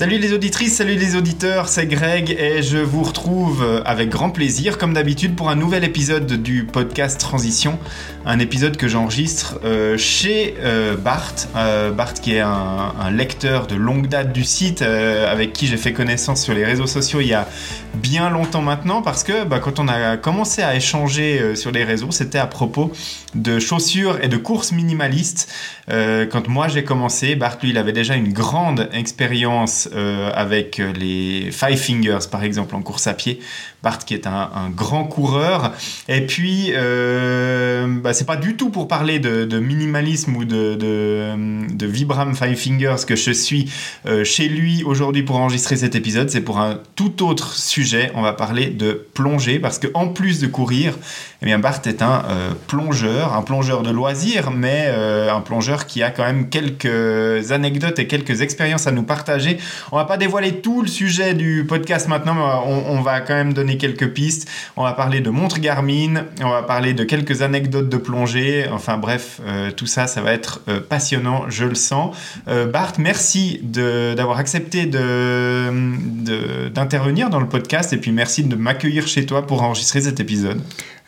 [0.00, 4.78] Salut les auditrices, salut les auditeurs, c'est Greg et je vous retrouve avec grand plaisir,
[4.78, 7.78] comme d'habitude, pour un nouvel épisode du podcast Transition.
[8.24, 11.34] Un épisode que j'enregistre euh, chez euh, Bart.
[11.54, 15.92] Euh, Bart qui est un, lecteur de longue date du site, avec qui j'ai fait
[15.92, 17.46] connaissance sur les réseaux sociaux il y a
[17.94, 22.10] bien longtemps maintenant, parce que bah, quand on a commencé à échanger sur les réseaux,
[22.10, 22.92] c'était à propos
[23.34, 25.52] de chaussures et de courses minimalistes.
[25.88, 31.78] Quand moi j'ai commencé, Bart lui il avait déjà une grande expérience avec les Five
[31.78, 33.40] Fingers par exemple en course à pied.
[33.82, 35.72] Bart qui est un, grand coureur.
[36.08, 41.86] Et puis euh, bah, c'est pas du tout pour parler de, minimalisme ou de, de,
[41.86, 43.70] Vibram Five Fingers que je suis
[44.06, 46.30] euh, chez lui aujourd'hui pour enregistrer cet épisode.
[46.30, 48.12] C'est pour un tout autre sujet.
[48.14, 50.94] On va parler de plongée parce que en plus de courir,
[51.42, 55.86] eh bien Bart est un euh, plongeur, un plongeur de loisirs, mais euh, un plongeur
[55.86, 59.58] qui a quand même quelques anecdotes et quelques expériences à nous partager.
[59.90, 63.52] On va pas dévoiler tout le sujet du podcast maintenant, mais on va quand même
[63.52, 64.48] donner quelques pistes.
[64.76, 68.66] On va parler de montre Garmin, on va parler de quelques anecdotes de plongée.
[68.72, 72.16] Enfin bref, euh, tout ça, ça va être euh, passionnant, je le sens.
[72.48, 79.26] Euh, Bart, merci d'avoir accepté d'intervenir dans le podcast et puis merci de m'accueillir chez
[79.26, 80.60] toi pour enregistrer cet épisode.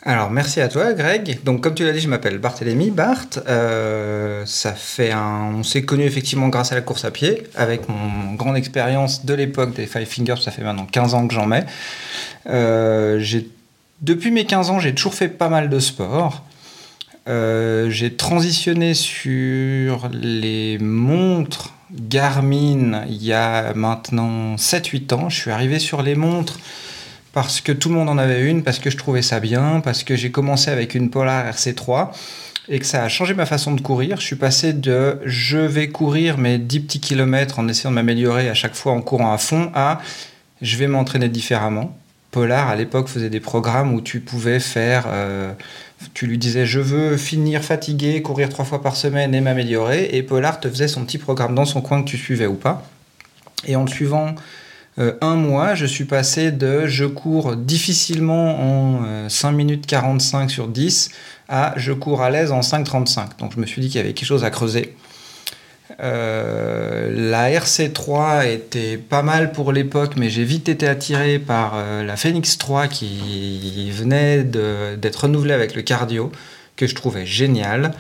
[0.05, 1.45] Alors merci à toi Greg.
[1.45, 3.29] Donc comme tu l'as dit, je m'appelle Barthélémy Bart.
[3.47, 5.15] Euh, ça fait.
[5.15, 9.35] On s'est connu effectivement grâce à la course à pied, avec mon grande expérience de
[9.35, 11.65] l'époque des Five Fingers, ça fait maintenant 15 ans que j'en mets.
[12.49, 13.25] Euh,
[14.01, 16.45] depuis mes 15 ans, j'ai toujours fait pas mal de sport.
[17.29, 25.29] Euh, j'ai transitionné sur les montres Garmin il y a maintenant 7-8 ans.
[25.29, 26.59] Je suis arrivé sur les montres
[27.33, 30.05] parce que tout le monde en avait une, parce que je trouvais ça bien, parce
[30.05, 32.11] que j'ai commencé avec une Polar RC3
[32.69, 34.21] et que ça a changé ma façon de courir.
[34.21, 38.49] Je suis passé de je vais courir mes 10 petits kilomètres en essayant de m'améliorer
[38.49, 40.01] à chaque fois en courant à fond à
[40.61, 41.97] je vais m'entraîner différemment.
[42.31, 45.53] Polar à l'époque faisait des programmes où tu pouvais faire, euh,
[46.15, 50.23] tu lui disais je veux finir fatigué, courir trois fois par semaine et m'améliorer, et
[50.23, 52.85] Polar te faisait son petit programme dans son coin que tu suivais ou pas.
[53.67, 54.35] Et en le suivant
[54.99, 60.51] euh, un mois, je suis passé de je cours difficilement en euh, 5 minutes 45
[60.51, 61.11] sur 10
[61.49, 63.39] à je cours à l'aise en 5,35.
[63.39, 64.95] Donc je me suis dit qu'il y avait quelque chose à creuser.
[66.01, 72.03] Euh, la RC3 était pas mal pour l'époque, mais j'ai vite été attiré par euh,
[72.03, 76.33] la Phoenix 3 qui venait d'être renouvelée avec le cardio,
[76.77, 77.93] que je trouvais génial.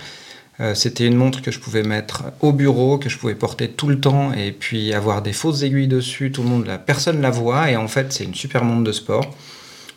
[0.61, 3.89] Euh, C'était une montre que je pouvais mettre au bureau, que je pouvais porter tout
[3.89, 6.31] le temps et puis avoir des fausses aiguilles dessus.
[6.31, 8.93] Tout le monde, la personne la voit et en fait c'est une super montre de
[8.93, 9.35] sport.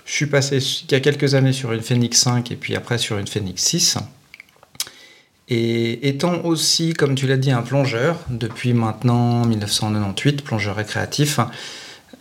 [0.05, 2.97] Je suis passé il y a quelques années sur une Phoenix 5 et puis après
[2.97, 3.97] sur une Phoenix 6.
[5.47, 11.39] Et étant aussi, comme tu l'as dit, un plongeur depuis maintenant 1998, plongeur récréatif,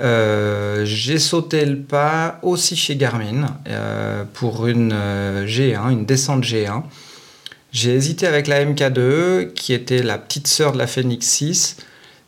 [0.00, 6.44] euh, j'ai sauté le pas aussi chez Garmin euh, pour une euh, G1, une descente
[6.44, 6.82] G1.
[7.74, 11.76] J'ai hésité avec la MK2, qui était la petite sœur de la Phoenix 6,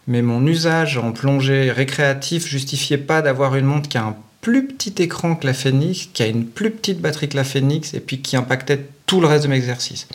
[0.08, 4.66] mais mon usage en plongée récréatif justifiait pas d'avoir une montre qui a un plus
[4.66, 8.00] petit écran que la Phoenix, qui a une plus petite batterie que la Phoenix, et
[8.00, 10.08] puis qui impactait tout le reste de mes exercices.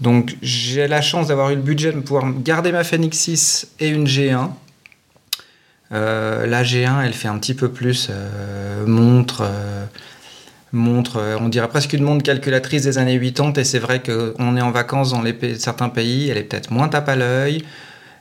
[0.00, 3.90] Donc j'ai la chance d'avoir eu le budget de pouvoir garder ma Phoenix 6 et
[3.90, 4.50] une G1.
[5.92, 9.84] Euh, la G1, elle fait un petit peu plus euh, montre, euh,
[10.72, 13.52] montre, on dirait presque une montre calculatrice des années 80.
[13.56, 15.22] Et c'est vrai qu'on est en vacances dans
[15.58, 17.64] certains pays, elle est peut-être moins tape à l'œil.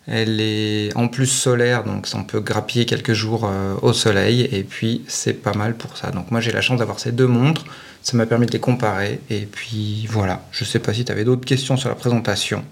[0.08, 3.50] Elle est en plus solaire, donc on peut grappiller quelques jours
[3.82, 4.50] au soleil.
[4.52, 6.10] Et puis c'est pas mal pour ça.
[6.12, 7.66] Donc moi j'ai la chance d'avoir ces deux montres.
[8.02, 9.20] Ça m'a permis de les comparer.
[9.30, 12.66] Et puis voilà, je sais pas si tu avais d'autres questions sur la présentation.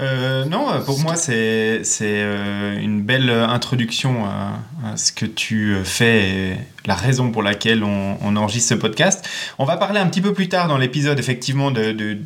[0.00, 6.28] Euh, non, pour moi, c'est euh, une belle introduction à, à, ce que tu fais
[6.28, 9.28] et la raison pour laquelle on, on, enregistre ce podcast.
[9.58, 12.18] On va parler un petit peu plus tard dans l'épisode, effectivement, de, de,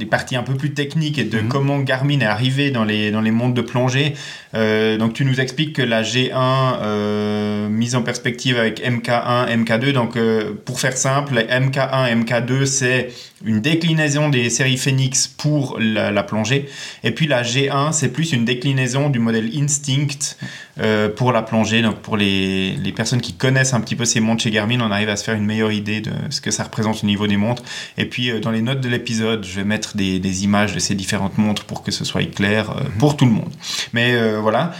[0.00, 1.48] des parties un peu plus techniques et de mm -hmm.
[1.48, 4.14] comment Garmin est arrivé dans les, dans les mondes de plongée.
[4.54, 9.92] Euh, donc, tu nous expliques que la G1, euh, mise en perspective avec MK1, MK2,
[9.92, 13.00] donc euh, pour faire simple, MK1, MK2, c'est
[13.44, 16.68] une déclinaison des séries Phoenix pour la, la plongée.
[17.04, 20.36] Et puis la G1, c'est plus une déclinaison du modèle Instinct
[20.80, 21.80] euh, pour la plongée.
[21.82, 24.90] Donc pour les, les, personnes qui connaissent un petit peu ces montres chez Garmin, on
[24.90, 27.36] arrive à se faire une meilleure idée de ce que ça représente au niveau des
[27.36, 27.62] montres.
[27.96, 30.78] Et puis euh, dans les notes de l'épisode, je vais mettre des, des, images de
[30.78, 33.52] ces différentes montres pour que ce soit clair euh, pour tout le monde.
[33.92, 34.72] Mais voilà,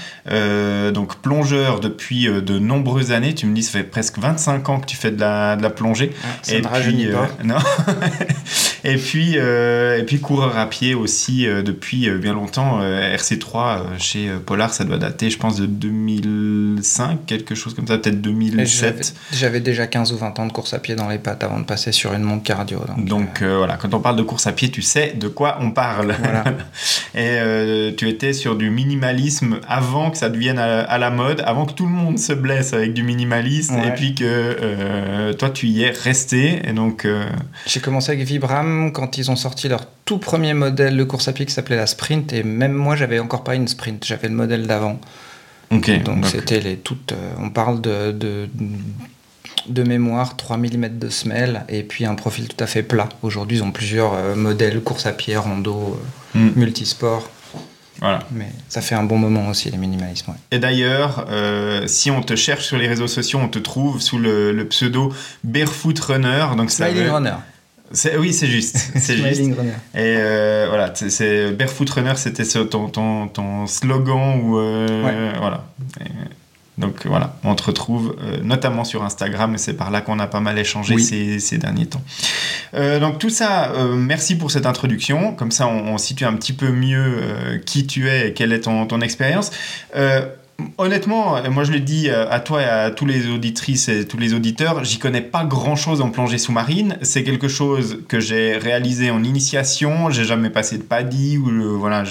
[0.93, 3.35] donc plongeur depuis de nombreuses années.
[3.35, 5.71] Tu me dis, ça fait presque 25 ans que tu fais de la, de la
[5.71, 6.13] plongée.
[6.23, 7.29] Ah, ça Et ne puis, pas.
[7.45, 7.57] non
[8.85, 12.79] Et puis, euh, et puis coureur à pied aussi euh, depuis euh, bien longtemps.
[12.81, 17.87] Euh, RC3 euh, chez Polar, ça doit dater, je pense, de 2005, quelque chose comme
[17.87, 19.15] ça, peut-être Et 2007.
[19.33, 21.65] J'avais déjà 15 ou 20 ans de course à pied dans les pattes avant de
[21.65, 22.81] passer sur une montre cardio.
[22.87, 25.59] Donc, Donc euh, voilà, quand on parle de course à pied, tu sais de quoi
[25.61, 26.15] on parle.
[26.23, 26.45] Voilà.
[27.15, 31.43] Et euh, tu étais sur du minimalisme avant que ça devienne à, à la mode,
[31.47, 33.89] avant que tout le monde se blesse avec du minimalisme, Ouais.
[33.89, 36.61] et puis que euh, toi tu y es resté.
[36.69, 37.07] Et donc,
[37.67, 41.33] J'ai commencé avec Vibram quand ils ont sorti leur tout premier modèle de course à
[41.33, 42.33] pied qui s'appelait la Sprint.
[42.33, 44.99] Et même moi, j'avais encore pas une Sprint, j'avais le modèle d'avant.
[45.71, 46.03] ok.
[46.03, 47.13] Donc c'était les toutes.
[47.13, 48.49] euh, on parle de, de,
[49.69, 53.09] de mémoire, 3 mm de semelle et puis un profil tout à fait plat.
[53.23, 55.99] Aujourd'hui, ils ont plusieurs euh, modèles course à pied, rando,
[56.35, 57.29] euh, Hmm, multisport.
[57.99, 58.21] voilà.
[58.31, 60.31] Mais ça fait un bon moment aussi, les minimalismes.
[60.31, 60.37] ouais.
[60.53, 64.17] Et d'ailleurs, euh, si on te cherche sur les réseaux sociaux, on te trouve sous
[64.19, 65.13] le, le pseudo
[65.43, 66.47] Barefoot Runner.
[66.57, 67.35] Donc ça veut- Runner.
[67.93, 68.77] C'est- Oui, c'est juste.
[68.97, 69.41] C'est juste.
[69.41, 69.73] Runner.
[69.95, 75.65] Et euh, voilà, c'est- Barefoot Runner, c'était ce- ton, ton, ton slogan ou euh, voilà.
[76.01, 76.05] Et,
[76.79, 80.27] donc voilà, on te retrouve euh, notamment sur Instagram et c'est par là qu'on a
[80.27, 81.03] pas mal échangé Oui.
[81.03, 82.01] ces, ces derniers temps.
[82.73, 85.35] Donc tout ça, merci pour cette introduction.
[85.35, 88.61] Comme ça, on, on situe un petit peu mieux qui tu es et quelle est
[88.61, 89.51] ton, ton expérience.
[90.79, 94.19] Honnêtement, moi je le dis euh, à toi et à tous les auditrices et tous
[94.19, 96.97] les auditeurs, j'y connais pas grand chose en plongée sous-marine.
[97.03, 100.11] C'est quelque chose que j'ai réalisé en initiation.
[100.11, 102.05] J'ai jamais passé de paddy ou euh, voilà,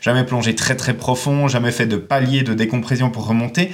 [0.00, 3.70] jamais plongé très très profond, jamais fait de palier de décompression pour remonter.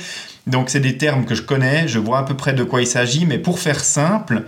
[0.46, 2.86] Donc c'est des termes que je connais, je vois à peu près de quoi il
[2.86, 4.42] s'agit, mais pour faire simple,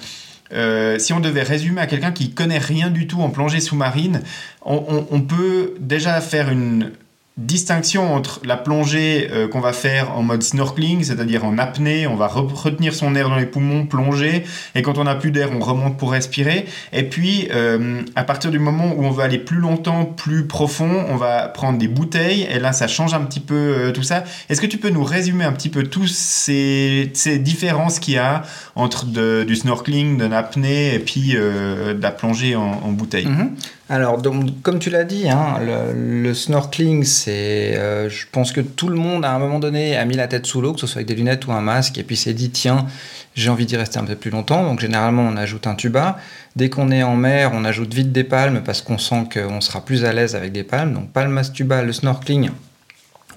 [0.52, 4.22] euh, si on devait résumer à quelqu'un qui connaît rien du tout en plongée sous-marine,
[4.66, 6.90] on peut déjà faire une
[7.36, 12.14] distinction entre la plongée euh, qu'on va faire en mode snorkeling, c'est-à-dire en apnée, on
[12.14, 14.44] va re- retenir son air dans les poumons, plonger,
[14.76, 16.66] et quand on n'a plus d'air, on remonte pour respirer.
[16.92, 21.06] Et puis, euh, à partir du moment où on veut aller plus longtemps, plus profond,
[21.08, 24.22] on va prendre des bouteilles, et là, ça change un petit peu euh, tout ça.
[24.48, 28.18] Est-ce que tu peux nous résumer un petit peu tous ces, ces différences qu'il y
[28.18, 28.42] a
[28.76, 29.06] entre
[29.44, 33.26] du snorkeling, de l'apnée, et puis de la plongée en, bouteille?
[33.26, 33.56] Mhm.
[33.90, 34.22] Alors,
[34.62, 37.76] comme tu l'as dit, hein, le, snorkeling, c'est.
[37.76, 40.46] euh, je pense que tout le monde, à un moment donné, a mis la tête
[40.46, 42.48] sous l'eau, que ce soit avec des lunettes ou un masque, et puis s'est dit
[42.48, 42.86] tiens,
[43.34, 44.64] j'ai envie d'y rester un peu plus longtemps.
[44.64, 46.18] Donc, généralement, on ajoute un tuba.
[46.56, 49.84] Dès qu'on est en mer, on ajoute vite des palmes parce qu'on sent qu'on sera
[49.84, 50.94] plus à l'aise avec des palmes.
[50.94, 52.50] Donc, palme, tuba, le snorkeling,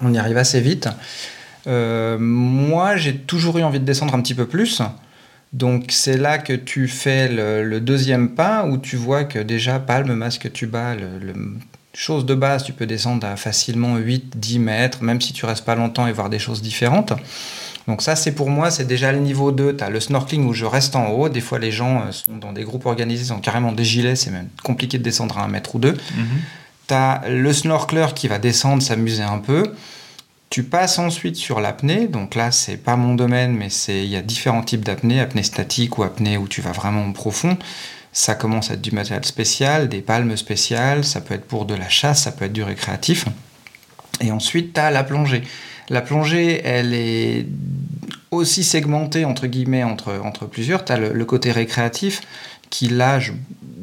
[0.00, 0.88] on y arrive assez vite.
[1.66, 4.80] Euh, moi, j'ai toujours eu envie de descendre un petit peu plus.
[5.52, 9.78] Donc c'est là que tu fais le, le deuxième pas où tu vois que déjà
[9.78, 11.56] palme, masque, tuba, le, le-
[11.94, 15.74] chose de base, tu peux descendre à facilement 8-10 mètres, même si tu restes pas
[15.74, 17.12] longtemps et voir des choses différentes.
[17.88, 19.74] Donc ça c'est pour moi, c'est déjà le niveau 2.
[19.76, 21.28] Tu as le snorkeling où je reste en haut.
[21.30, 24.14] Des fois les gens euh, sont dans des groupes organisés, ils ont carrément des gilets,
[24.16, 25.96] c'est même compliqué de descendre à un mètre ou deux.
[26.14, 26.26] Mhm.
[26.88, 29.62] Tu as le snorkeler qui va descendre, s'amuser un peu.
[30.50, 32.08] Tu passes ensuite sur l'apnée.
[32.08, 35.42] Donc là, c'est pas mon domaine, mais c'est il y a différents types d'apnée, apnée
[35.42, 37.58] statique ou apnée où tu vas vraiment profond.
[38.12, 41.74] Ça commence à être du matériel spécial, des palmes spéciales, ça peut être pour de
[41.74, 43.26] la chasse, ça peut être du récréatif.
[44.20, 45.42] Et ensuite, tu as la plongée.
[45.90, 47.46] La plongée, elle est
[48.30, 50.84] aussi segmentée, entre guillemets, entre, plusieurs.
[50.84, 52.22] Tu le, côté récréatif,
[52.70, 53.32] qui là, je,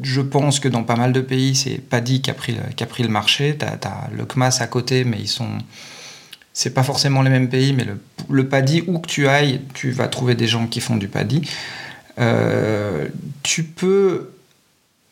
[0.01, 2.57] je pense que dans pas mal de pays, c'est PADI qui a pris
[2.89, 3.55] pris le marché.
[3.57, 5.49] Tu as, le CMAS à côté, mais ils sont...
[6.57, 7.85] C'est pas forcément les mêmes pays, mais
[8.29, 11.41] le, PADI, où que tu ailles, tu vas trouver des gens qui font du PADI.
[12.17, 13.09] Euh,
[13.43, 14.31] tu peux,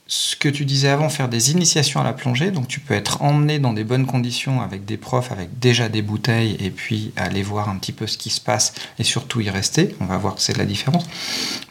[0.08, 2.50] ce que tu disais avant, faire des initiations à la plongée.
[2.50, 6.02] Donc tu peux être emmené dans des bonnes conditions avec des profs, avec déjà des
[6.02, 9.50] bouteilles, et puis aller voir un petit peu ce qui se passe et surtout y
[9.50, 9.98] rester.
[10.00, 11.06] On va voir que c'est la différence.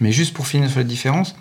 [0.00, 1.34] Mais juste pour finir sur la différence,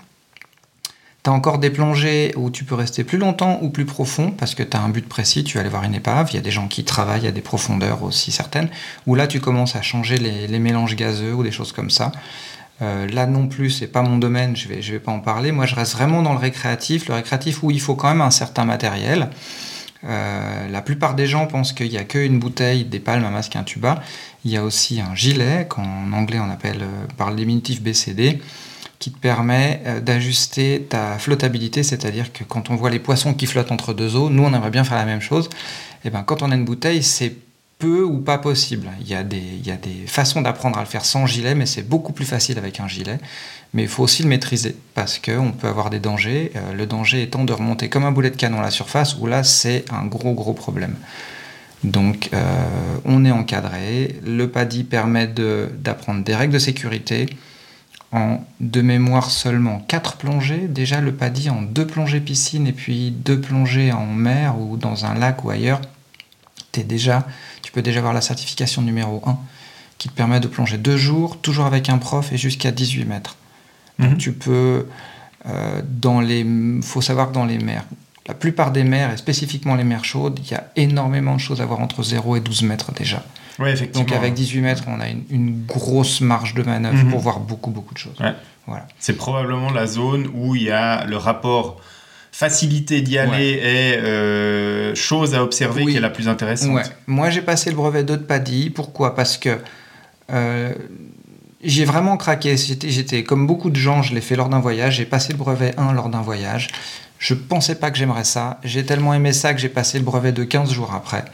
[1.24, 4.56] tu as encore des plongées où tu peux rester plus longtemps ou plus profond parce
[4.56, 6.42] que tu as un but précis, tu vas aller voir une épave, il y a
[6.42, 8.70] des gens qui travaillent à des profondeurs aussi certaines,
[9.06, 12.12] où là tu commences à changer les, mélanges gazeux ou des choses comme ça.
[12.82, 15.52] Euh, là non plus, c'est pas mon domaine, je vais, vais pas en parler.
[15.52, 17.08] Moi, je reste vraiment dans le récréatif.
[17.08, 19.30] Le récréatif où il faut quand même un certain matériel.
[20.04, 23.56] Euh, la plupart des gens pensent qu'il n'y a qu'une bouteille, des palmes, un masque,
[23.56, 24.02] un tuba.
[24.46, 28.42] Il y a aussi un gilet, qu'en anglais on appelle euh, par le diminutif BCD,
[29.02, 33.48] qui te permet euh, d'ajuster ta flottabilité, c'est-à-dire que quand on voit les poissons qui
[33.48, 35.50] flottent entre deux eaux, nous on aimerait bien faire la même chose.
[36.06, 37.34] Et ben quand on a une bouteille, c'est
[37.80, 38.88] peu ou pas possible.
[39.02, 41.56] Il y a des, il y a des façons d'apprendre à le faire sans gilet,
[41.56, 43.18] mais c'est beaucoup plus facile avec un gilet.
[43.74, 46.52] Mais il faut aussi le maîtriser parce qu'on peut avoir des dangers.
[46.56, 49.26] Euh, le danger étant de remonter comme un boulet de canon à la surface, où
[49.26, 50.96] là c'est un gros gros problème.
[51.84, 52.44] Donc euh,
[53.06, 54.16] on est encadré.
[54.26, 57.26] Le PADI permet de- d'apprendre des règles de sécurité
[58.12, 60.68] en de mémoire seulement 4 plongées.
[60.68, 65.06] Déjà le PADI en 2 plongées piscine et puis 2 plongées en mer ou dans
[65.06, 65.82] un lac ou ailleurs.
[66.78, 67.28] Es déjà,
[67.62, 69.38] tu peux déjà avoir la certification numéro 1
[69.98, 73.36] qui te permet de plonger 2 jours, toujours avec un prof et jusqu'à 18 mètres.
[74.00, 74.18] Donc Mhm.
[74.18, 74.88] tu peux,
[75.48, 76.46] euh, dans les,
[76.82, 77.84] faut savoir que dans les mers,
[78.28, 81.60] la plupart des mers, et spécifiquement les mers chaudes, il y a énormément de choses
[81.62, 83.24] à voir entre 0 et 12 mètres déjà.
[83.62, 84.06] Oui, effectivement.
[84.08, 87.10] Donc avec 18 mètres, on a une, une grosse marge de manœuvre Mhm.
[87.12, 88.20] pour voir beaucoup, beaucoup de choses.
[88.20, 88.34] Ouais.
[88.68, 88.88] Voilà.
[89.00, 91.80] C'est probablement la zone où il y a le rapport
[92.32, 95.92] facilité d'y aller et euh, chose à observer Oui.
[95.92, 96.72] qui est la plus intéressante.
[96.76, 96.84] Ouais.
[97.08, 98.70] Moi, j'ai passé le brevet 2 de PADI.
[98.70, 99.16] Pourquoi?
[99.16, 99.58] Parce que
[100.32, 100.74] euh,
[101.64, 102.56] j'ai vraiment craqué.
[102.58, 104.96] J'étais- comme beaucoup de gens, je l'ai fait lors d'un voyage.
[104.96, 106.70] J'ai passé le brevet 1 lors d'un voyage.
[107.20, 108.60] Je pensais pas que j'aimerais ça.
[108.64, 111.26] J'ai tellement aimé ça que j'ai passé le brevet de 15 jours après.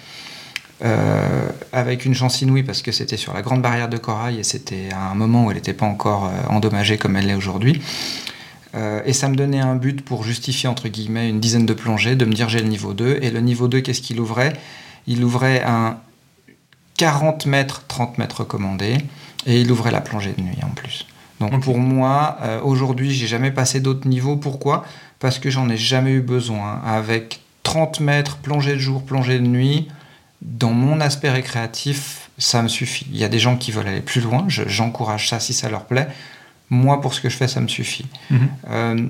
[0.84, 4.44] Euh, avec une chance inouïe parce que c'était sur la grande barrière de corail et
[4.44, 7.82] c'était à un moment où elle n'était pas encore euh, endommagée comme elle l'est aujourd'hui.
[8.76, 12.16] Euh, et ça me donnait un but pour justifier, entre guillemets, une dizaine de plongées,
[12.16, 13.20] de me dire j'ai le niveau 2.
[13.22, 14.54] Et le niveau 2, qu'est-ce qu'il ouvrait?
[15.08, 15.98] Il ouvrait un
[16.98, 18.98] 40 mètres, 30 mètres recommandé,
[19.46, 21.08] et il ouvrait la plongée de nuit en plus.
[21.40, 24.36] Donc pour moi, euh, aujourd'hui, j'ai jamais passé d'autres niveaux.
[24.36, 24.86] Pourquoi?
[25.20, 26.82] Parce que j'en ai jamais eu besoin.
[26.86, 29.88] Avec 30 mètres, plongée de jour, plongée de nuit,
[30.42, 33.08] dans mon aspect récréatif, ça me suffit.
[33.12, 35.70] Il y a des gens qui veulent aller plus loin, je- j'encourage ça si ça
[35.70, 36.08] leur plaît.
[36.70, 38.06] Moi, pour ce que je fais, ça me suffit.
[38.30, 38.48] Mhm.
[38.70, 39.08] Euh,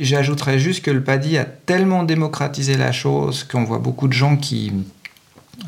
[0.00, 4.36] J'ajouterais juste que le PADI a tellement démocratisé la chose qu'on voit beaucoup de gens
[4.36, 4.72] qui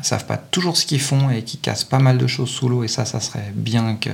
[0.01, 2.85] savent pas toujours ce qu'ils font et qui cassent pas mal de choses sous l'eau.
[2.85, 4.09] Et ça, ça serait bien que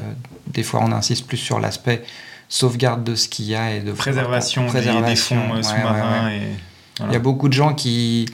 [0.47, 2.03] des fois on insiste plus sur l'aspect
[2.49, 6.25] sauvegarde de ce qu'il y a et de Préservation, des- fonds euh, ouais, sous-marins.
[6.25, 6.37] ouais, ouais.
[6.37, 8.27] et- Il y a beaucoup de gens qui,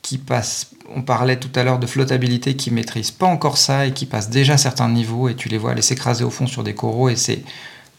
[0.00, 0.70] qui passent.
[0.94, 4.30] On parlait tout à l'heure de flottabilité, qui maîtrisent pas encore ça et qui passent
[4.30, 7.16] déjà certains niveaux et tu les vois aller s'écraser au fond sur des coraux et
[7.16, 7.42] c'est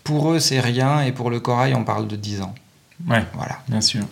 [0.04, 2.54] pour eux c'est rien et pour le corail on parle de 10 ans.
[3.08, 3.60] Ouais, Voilà.
[3.68, 4.04] bien sûr.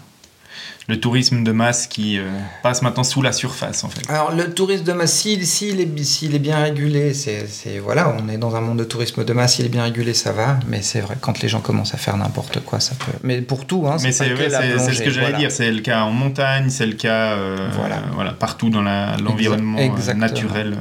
[0.90, 2.28] Le tourisme de masse qui euh,
[2.64, 4.02] passe maintenant sous la surface, en fait.
[4.10, 7.46] Alors le tourisme de masse, s'il s'il est, bien régulé, c'est
[7.78, 10.32] voilà, on est dans un monde de tourisme de masse, s'il est bien régulé, ça
[10.32, 10.60] va.
[10.68, 13.12] Mais c'est vrai, quand les gens commencent à faire n'importe quoi, ça peut.
[13.24, 14.00] Mais pour tout, hein.
[14.00, 15.38] C'est ouais, c'est- ce que j'allais voilà.
[15.38, 18.02] dire, c'est le cas en montagne, c'est le cas euh, Voilà.
[18.14, 20.78] voilà, partout dans l'environnement euh, naturel.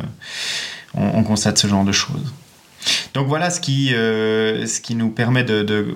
[0.95, 2.33] On, on constate ce genre de choses.
[3.15, 5.87] Donc voilà ce qui, euh, ce qui nous permet de, de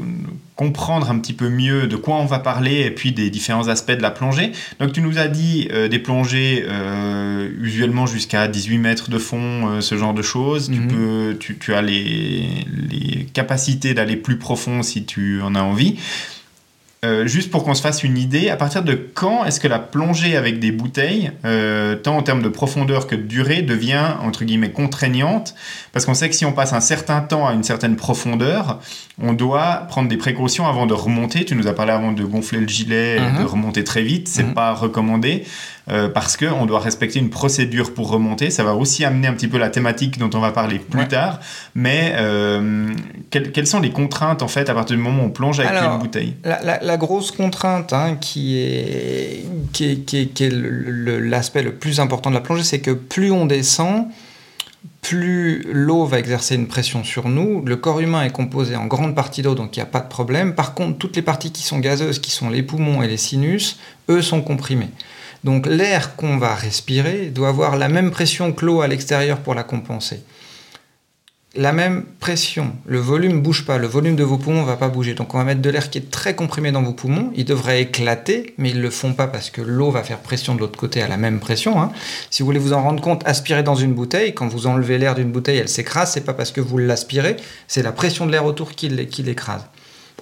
[0.57, 3.93] comprendre un petit peu mieux de quoi on va parler et puis des différents aspects
[3.93, 4.53] de la plongée.
[4.81, 9.81] Donc tu nous as dit euh, des plongées euh, usuellement jusqu'à 18 mètres de fond,
[9.81, 10.67] ce genre de choses.
[10.71, 10.89] tu, Mhm.
[10.89, 12.47] peux, tu, tu as les,
[12.91, 15.97] les capacités d'aller plus profond si tu en as envie.
[17.05, 19.81] Euh, juste pour qu'on se fasse une idée, à partir de quand est-ce que la
[19.81, 24.45] plongée avec des bouteilles, euh, tant en termes de profondeur que de durée, devient entre
[24.45, 25.57] guillemets contraignante?
[25.93, 28.79] Parce qu'on sait que si on passe un certain temps à une certaine profondeur,
[29.21, 31.45] on doit prendre des précautions avant de remonter.
[31.45, 33.39] Tu nous as parlé avant de gonfler le gilet et Mhm.
[33.41, 34.29] de remonter très vite.
[34.29, 34.55] C'est Mhm.
[34.55, 35.43] pas recommandé
[35.91, 38.51] euh, parce que on doit respecter une procédure pour remonter.
[38.51, 41.09] Ça va aussi amener un petit peu la thématique dont on va parler plus Ouais.
[41.09, 41.41] tard.
[41.75, 42.89] Mais euh,
[43.31, 45.73] quelles, quelles sont les contraintes en fait à partir du moment où on plonge avec
[45.73, 46.37] Alors, une bouteille?
[46.45, 50.71] La, la- la grosse contrainte hein, qui est, qui est, qui est- qui est le-
[50.71, 54.07] le- l'aspect le, plus important de la plongée, c'est que plus on descend,
[55.01, 57.63] plus l'eau va exercer une pression sur nous.
[57.65, 60.09] Le corps humain est composé en grande partie d'eau, donc il n'y a pas de
[60.09, 60.55] problème.
[60.55, 63.79] Par contre, toutes les parties qui sont gazeuses, qui sont les poumons et les sinus,
[64.09, 64.91] eux sont comprimés.
[65.45, 69.55] Donc l'air qu'on va respirer doit avoir la même pression que l'eau à l'extérieur pour
[69.55, 70.23] la compenser
[71.55, 72.73] la même pression.
[72.87, 75.13] Le volume ne bouge pas, le volume de vos poumons ne va pas bouger.
[75.13, 77.31] Donc on va mettre de l'air qui est très comprimé dans vos poumons.
[77.37, 80.55] Il devrait éclater, mais ils ne le font pas parce que l'eau va faire pression
[80.55, 81.79] de l'autre côté à la même pression.
[81.79, 81.93] hein.
[82.31, 84.33] Si vous voulez vous en rendre compte, aspirez dans une bouteille.
[84.33, 86.13] Quand vous enlevez l'air d'une bouteille, elle s'écrase.
[86.13, 87.37] C'est pas parce que vous l'aspirez,
[87.69, 89.67] c'est la pression de l'air autour qui l'é- qui l'écrase.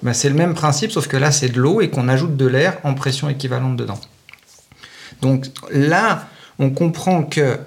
[0.03, 2.45] Ben, c'est le même principe, sauf que là c'est de l'eau et qu'on ajoute de
[2.45, 4.01] l'air en pression équivalente dedans.
[5.21, 6.27] Donc là,
[6.59, 7.57] on comprend que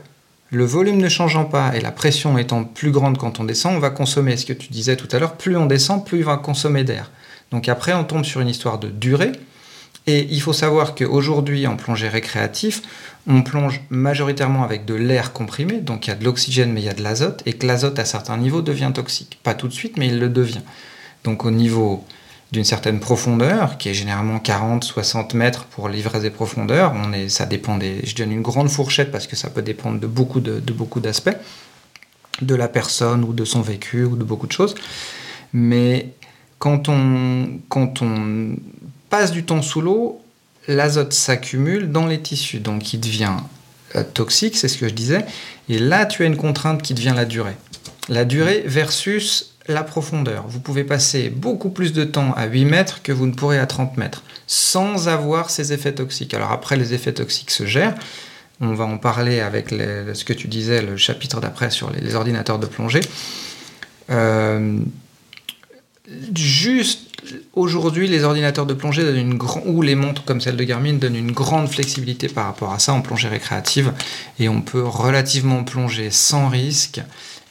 [0.51, 3.81] le volume ne changeant pas et la pression étant plus grande quand on descend, on
[3.81, 6.37] va consommer, ce que tu disais tout à l'heure, plus on descend, plus il va
[6.37, 7.11] consommer d'air.
[7.51, 9.33] Donc après, on tombe sur une histoire de durée.
[10.07, 12.83] Et il faut savoir qu'aujourd'hui, en plongée récréatif,
[13.27, 16.85] on plonge majoritairement avec de l'air comprimé, donc il y a de l'oxygène mais il
[16.85, 19.39] y a de l'azote, et que l'azote à certains niveaux devient toxique.
[19.43, 20.61] Pas tout de suite, mais il le devient.
[21.25, 22.05] Donc au niveau
[22.55, 26.95] d'une certaine profondeur, qui est généralement 40, 60 mètres pour l'ivresse des profondeurs.
[26.95, 29.99] On est, ça dépend des, je donne une grande fourchette parce que ça peut dépendre
[29.99, 31.37] de beaucoup, de, de beaucoup d'aspects,
[32.43, 34.77] de la personne ou de son vécu ou de beaucoup de choses.
[35.53, 36.11] Mais
[36.61, 38.55] quand on, quand on
[39.11, 40.23] passe du temps sous l'eau,
[40.69, 43.35] l'azote s'accumule dans les tissus, donc il devient
[43.97, 45.25] euh, toxique, c'est ce que je disais.
[45.69, 47.57] Et là, tu as une contrainte qui devient la durée.
[48.09, 50.44] La durée versus la profondeur.
[50.49, 53.66] Vous pouvez passer beaucoup plus de temps à 8 mètres que vous ne pourrez à
[53.66, 56.35] 30 mètres, sans avoir ces effets toxiques.
[56.35, 57.94] Alors après, les effets toxiques se gèrent.
[58.61, 62.59] On va en parler avec ce que tu disais, le chapitre d'après sur les, ordinateurs
[62.59, 63.00] de plongée.
[64.11, 64.78] Euh,
[66.37, 67.11] juste
[67.54, 70.94] aujourd'hui, les ordinateurs de plongée donnent une grande, ou les montres comme celle de Garmin
[70.94, 73.92] donnent une grande flexibilité par rapport à ça en plongée récréative,
[74.38, 77.00] et on peut relativement plonger sans risque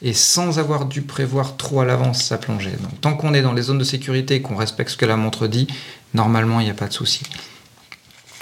[0.04, 2.76] et sans avoir dû prévoir trop à l'avance sa plongée.
[2.82, 5.16] Donc tant qu'on est dans les zones de sécurité et qu'on respecte ce que la
[5.16, 5.66] montre dit,
[6.12, 7.22] normalement il n'y a pas de souci.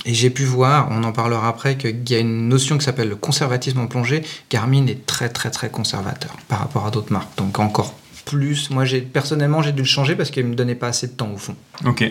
[0.04, 3.08] Et j'ai pu voir, on en parlera après, qu'il y a une notion qui s'appelle
[3.08, 4.22] le conservatisme en plongée.
[4.50, 7.38] Garmin est très très très conservateur par rapport à d'autres marques.
[7.38, 8.70] Donc encore plus.
[8.70, 11.30] Moi, j'ai personnellement, j'ai dû le changer parce qu'il me donnait pas assez de temps
[11.32, 11.56] au fond.
[11.84, 12.04] Ok.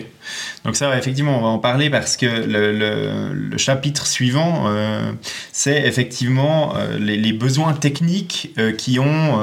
[0.64, 5.12] Donc ça, effectivement, on va en parler parce que le, chapitre suivant, euh,
[5.52, 9.40] c'est effectivement euh, les, besoins techniques euh, qui ont,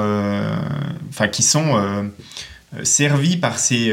[1.10, 2.10] enfin, qui sont
[2.82, 3.92] servis par ces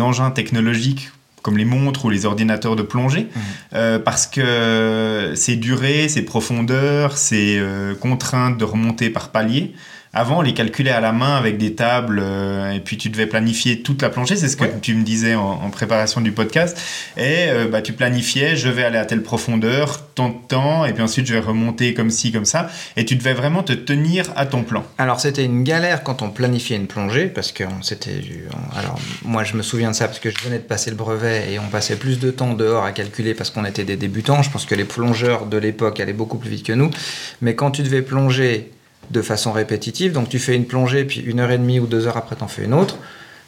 [0.00, 1.10] engins technologiques
[1.42, 3.98] comme les montres ou les ordinateurs de plongée, mmh.
[4.04, 7.62] parce que ces durées, ces profondeurs, ces
[7.98, 9.74] contraintes de remonter par palier,
[10.12, 13.26] avant, on les calculait à la main avec des tables euh, et puis tu devais
[13.26, 14.34] planifier toute la plongée.
[14.34, 16.76] C'est ce que tu me disais en, préparation du podcast.
[17.16, 20.92] Et euh, bah, tu planifiais, je vais aller à telle profondeur, tant de temps, et
[20.92, 22.68] puis ensuite je vais remonter comme ci, comme ça.
[22.96, 24.84] Et tu devais vraiment te tenir à ton plan.
[24.98, 28.20] Alors c'était une galère quand on planifiait une plongée parce que c'était.
[28.76, 31.52] Alors moi je me souviens de ça parce que je venais de passer le brevet
[31.52, 34.42] et on passait plus de temps dehors à calculer parce qu'on était des débutants.
[34.42, 36.90] Je pense que les plongeurs de l'époque allaient beaucoup plus vite que nous.
[37.42, 38.72] Mais quand tu devais plonger
[39.10, 40.12] de façon répétitive.
[40.12, 42.42] Donc tu fais une plongée, puis une heure et demie ou deux heures après, tu
[42.42, 42.98] en fais une autre.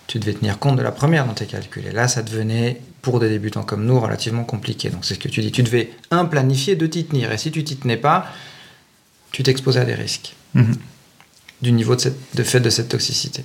[0.07, 1.87] Tu devais tenir compte de la première dans tes calculs.
[1.87, 4.91] Et là, ça devenait, pour des débutants comme nous, relativement compliqué.
[4.91, 5.53] Donc c'est ce que tu dis.
[5.53, 7.33] Tu devais, un, planifier, de t'y tenir.
[7.33, 8.27] Et si tu t'y tenais pas,
[9.31, 10.35] tu t'exposais à des risques.
[10.55, 10.77] Mhm.
[11.63, 13.45] Du niveau de, de fait de cette toxicité.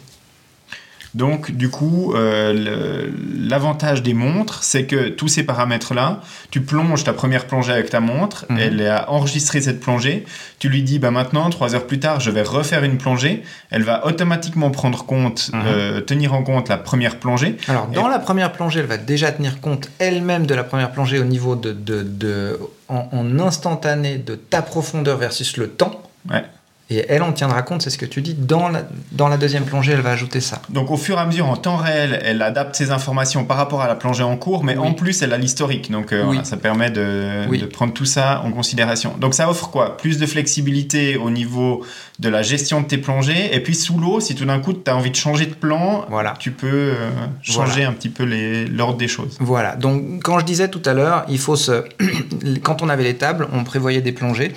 [1.16, 6.22] Donc, du coup, euh, l'avantage des montres, c'est que tous ces paramètres-là,
[6.52, 8.58] tu plonges ta première plongée avec ta montre, mhm.
[8.60, 10.26] elle a enregistré cette plongée,
[10.60, 13.84] tu lui dis, bah maintenant, trois heures plus tard, je vais refaire une plongée, elle
[13.84, 15.62] va automatiquement prendre compte, mhm.
[15.66, 17.58] euh, tenir en compte la première plongée.
[17.68, 21.20] Alors, dans la première plongée, elle va déjà tenir compte elle-même de la première plongée
[21.20, 26.01] au niveau de, de, en, en, instantané de ta profondeur versus le temps.
[26.29, 26.44] Ouais.
[26.90, 29.66] Et elle en tiendra compte, c'est ce que tu dis, dans la, dans la deuxième
[29.66, 30.62] plongée, elle va ajouter ça.
[30.70, 33.82] Donc au fur et à mesure, en temps réel, elle adapte ses informations par rapport
[33.82, 35.92] à la plongée en cours, mais en plus, elle a l'historique.
[35.92, 39.16] Donc euh, ça permet de, de, prendre tout ça en considération.
[39.20, 39.98] Donc ça offre quoi?
[39.98, 41.84] Plus de flexibilité au niveau
[42.20, 43.54] de la gestion de tes plongées.
[43.54, 46.06] Et puis sous l'eau, si tout d'un coup, tu as envie de changer de plan,
[46.10, 46.36] voilà.
[46.40, 47.10] tu peux euh,
[47.42, 48.24] changer un petit peu
[48.70, 49.36] l'ordre des choses.
[49.42, 49.76] Voilà.
[49.76, 51.84] Donc quand je disais tout à l'heure, il faut se...
[52.64, 54.54] quand on avait les tables, on prévoyait des plongées.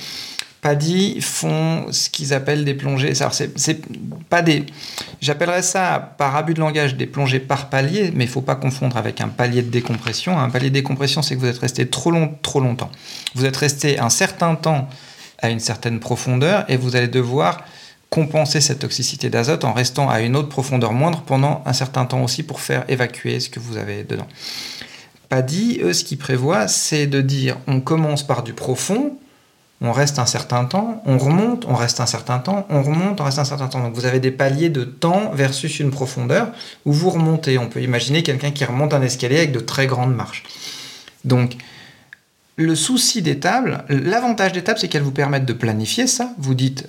[0.62, 3.12] Paddy font ce qu'ils appellent des plongées.
[3.20, 3.80] Alors, c'est
[4.28, 4.66] pas des.
[5.20, 8.98] J'appellerais ça, par abus de langage, des plongées par palier, mais il faut pas confondre
[8.98, 10.38] avec un palier de décompression.
[10.38, 12.90] Un palier de décompression, c'est que vous êtes resté trop, long, trop longtemps.
[13.34, 14.88] Vous êtes resté un certain temps
[15.38, 17.64] à une certaine profondeur et vous allez devoir
[18.10, 22.22] compenser cette toxicité d'azote en restant à une autre profondeur moindre pendant un certain temps
[22.22, 24.26] aussi pour faire évacuer ce que vous avez dedans.
[25.28, 29.16] Paddy, eux, ce qu'ils prévoient, c'est de dire on commence par du profond,
[29.82, 33.24] on reste un certain temps, on remonte, on reste un certain temps, on remonte, on
[33.24, 33.82] reste un certain temps.
[33.82, 36.48] Donc vous avez des paliers de temps versus une profondeur
[36.84, 37.56] où vous remontez.
[37.56, 40.42] On peut imaginer quelqu'un qui remonte un escalier avec de très grandes marches.
[41.24, 41.56] Donc
[42.56, 46.30] le souci des tables, l'avantage des tables, c'est qu'elles vous permettent de planifier ça.
[46.36, 46.86] Vous dites,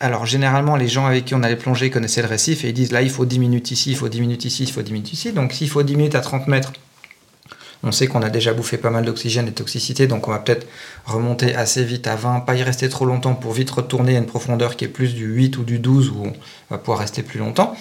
[0.00, 2.92] alors généralement les gens avec qui on allait plonger connaissaient le récif et ils disent
[2.92, 5.12] là il faut 10 minutes ici, il faut 10 minutes ici, il faut 10 minutes
[5.12, 5.32] ici.
[5.32, 6.72] Donc s'il faut 10 minutes à 30 mètres,
[7.82, 10.38] on sait qu'on a déjà bouffé pas mal d'oxygène et de toxicité, donc on va
[10.38, 10.66] peut-être
[11.04, 14.26] remonter assez vite à 20, pas y rester trop longtemps pour vite retourner à une
[14.26, 16.32] profondeur qui est plus du 8 ou du 12 où on
[16.70, 17.76] va pouvoir rester plus longtemps.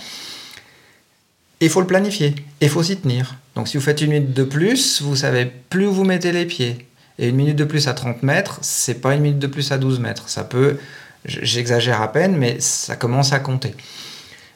[1.60, 3.36] il faut le planifier, il faut s'y tenir.
[3.56, 6.88] Donc si vous faites une minute de plus, vous savez plus vous mettez les pieds.
[7.20, 9.78] Et une minute de plus à 30 mètres, c'est pas une minute de plus à
[9.78, 10.28] 12 mètres.
[10.30, 10.78] Ça peut,
[11.26, 13.76] j'exagère à peine, mais ça commence à compter.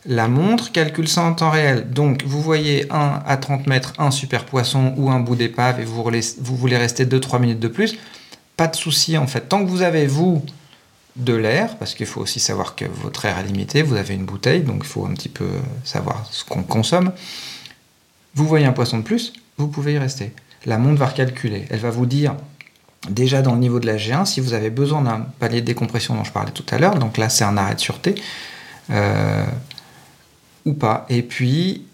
[0.08, 1.89] La montre calcule ça en temps réel.
[1.89, 5.84] Donc, vous voyez un à 30 mètres, un super poisson ou un bout d'épave et
[5.84, 7.98] vous, voulez rester 2-3 minutes de plus.
[8.56, 9.50] Pas de souci en fait.
[9.50, 10.46] Tant que vous avez, vous,
[11.15, 14.26] de l'air, parce qu'il faut aussi savoir que votre air est limité, vous avez une
[14.26, 15.48] bouteille, donc il faut un petit peu
[15.84, 17.12] savoir ce qu'on consomme.
[18.36, 20.34] Vous voyez un poisson de plus, vous pouvez y rester.
[20.65, 21.65] La montre va recalculer.
[21.70, 22.36] Elle va vous dire
[23.10, 26.15] déjà dans le niveau de la G1 si vous avez besoin d'un palier de décompression
[26.15, 26.96] dont je parlais tout à l'heure.
[26.96, 28.15] Donc là, c'est un arrêt de sûreté.
[28.89, 29.46] Euh,
[30.65, 31.06] ou pas.
[31.10, 31.86] Et puis,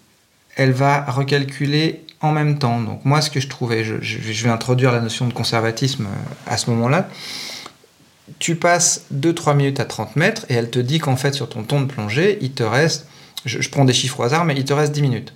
[0.56, 2.80] elle va recalculer en même temps.
[2.80, 6.56] Donc moi, ce que je trouvais, je, vais introduire la notion de conservatisme euh, à
[6.56, 7.08] ce moment-là.
[8.38, 11.64] Tu passes 2-3 minutes à 30 mètres et elle te dit qu'en fait, sur ton
[11.64, 13.06] ton de plongée, il te reste
[13.44, 15.34] je, je prends des chiffres au hasard, mais il te reste 10 minutes.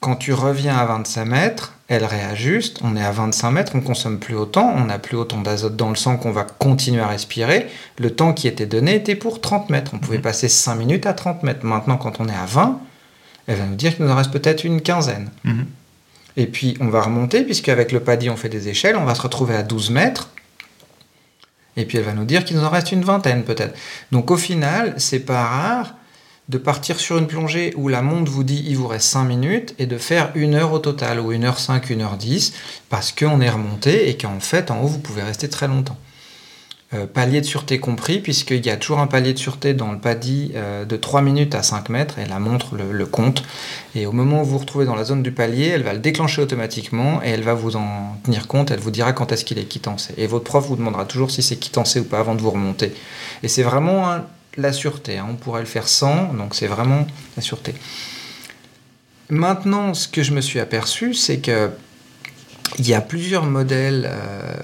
[0.00, 4.18] Quand tu reviens à 25 mètres, elle réajuste, on est à 25 mètres, on consomme
[4.18, 7.68] plus autant, on n'a plus autant d'azote dans le sang qu'on va continuer à respirer.
[7.98, 9.92] Le temps qui était donné était pour 30 mètres.
[9.94, 11.64] On pouvait passer 5 minutes à 30 mètres.
[11.64, 12.80] Maintenant, quand on est à 20,
[13.46, 15.30] elle va nous dire qu'il nous en reste peut-être une quinzaine.
[15.44, 15.66] Mhm.
[16.36, 19.22] Et puis, on va remonter, puisqu'avec le paddy, on fait des échelles, on va se
[19.22, 20.30] retrouver à 12 mètres.
[21.76, 23.78] Et puis, elle va nous dire qu'il nous en reste une vingtaine, peut-être.
[24.10, 25.94] Donc, au final, c'est pas rare
[26.48, 29.74] de partir sur une plongée où la montre vous dit il vous reste 5 minutes
[29.78, 32.52] et de faire une heure au total, ou 1 heure 5, 1 heure 10,
[32.88, 35.96] parce qu'on est remonté et qu'en fait, en haut, vous pouvez rester très longtemps.
[36.94, 39.98] Euh, palier de sûreté compris, puisqu'il y a toujours un palier de sûreté dans le
[39.98, 43.42] paddy euh, de 3 minutes à 5 mètres, et la montre le, le compte.
[43.96, 45.98] Et au moment où vous vous retrouvez dans la zone du palier, elle va le
[45.98, 49.58] déclencher automatiquement et elle va vous en tenir compte, elle vous dira quand est-ce qu'il
[49.58, 50.14] est quittancé.
[50.16, 52.94] Et votre prof vous demandera toujours si c'est quittancé ou pas avant de vous remonter.
[53.42, 54.24] Et c'est vraiment un-
[54.56, 55.26] la sûreté, hein.
[55.30, 57.74] on pourrait le faire sans, donc c'est vraiment la sûreté.
[59.28, 61.70] Maintenant, ce que je me suis aperçu, c'est que
[62.78, 64.56] il y a plusieurs modèles, euh,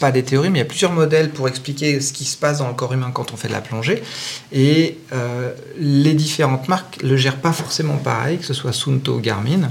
[0.00, 2.58] pas des théories, mais il y a plusieurs modèles pour expliquer ce qui se passe
[2.58, 4.02] dans le corps humain quand on fait de la plongée.
[4.52, 9.20] Et euh, les différentes marques le gèrent pas forcément pareil, que ce soit Sunto ou
[9.20, 9.70] Garmin.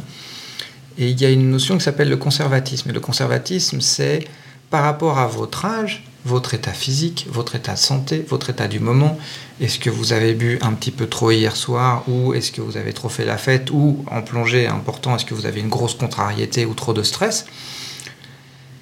[0.98, 2.90] Et il y a une notion qui s'appelle le conservatisme.
[2.90, 4.28] Et le conservatisme, c'est
[4.70, 8.80] par rapport à votre âge, votre état physique, votre état de santé, votre état du
[8.80, 9.18] moment.
[9.60, 12.78] Est-ce que vous avez bu un petit peu trop hier soir ou est-ce que vous
[12.78, 15.96] avez trop fait la fête ou en plongée important, est-ce que vous avez une grosse
[15.96, 17.46] contrariété ou trop de stress?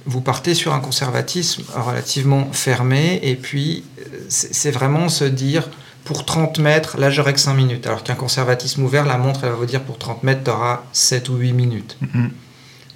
[0.06, 3.84] Vous partez sur un conservatisme relativement fermé et puis
[4.28, 5.70] c'est vraiment se dire
[6.06, 7.86] pour 30 mètres, là j'aurai que 5 minutes.
[7.86, 10.84] Alors qu'un conservatisme ouvert, la montre elle va vous dire pour 30 mètres, tu auras
[10.94, 11.98] 7 ou 8 minutes.
[12.02, 12.32] Mhm.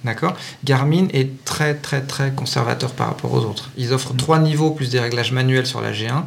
[0.04, 3.70] D'accord Garmin est très très très conservateur par rapport aux autres.
[3.78, 6.24] Ils offrent trois niveaux plus des réglages manuels sur la G1.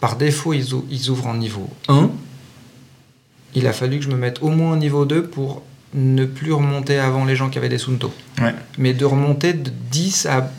[0.00, 2.10] Par défaut, ils, ou- ils ouvrent en niveau 1.
[3.54, 5.62] Il a fallu que je me mette au moins au niveau 2 pour
[5.94, 8.10] ne plus remonter avant les gens qui avaient des Sunto.
[8.40, 8.54] Ouais.
[8.78, 10.50] Mais de remonter de 10 à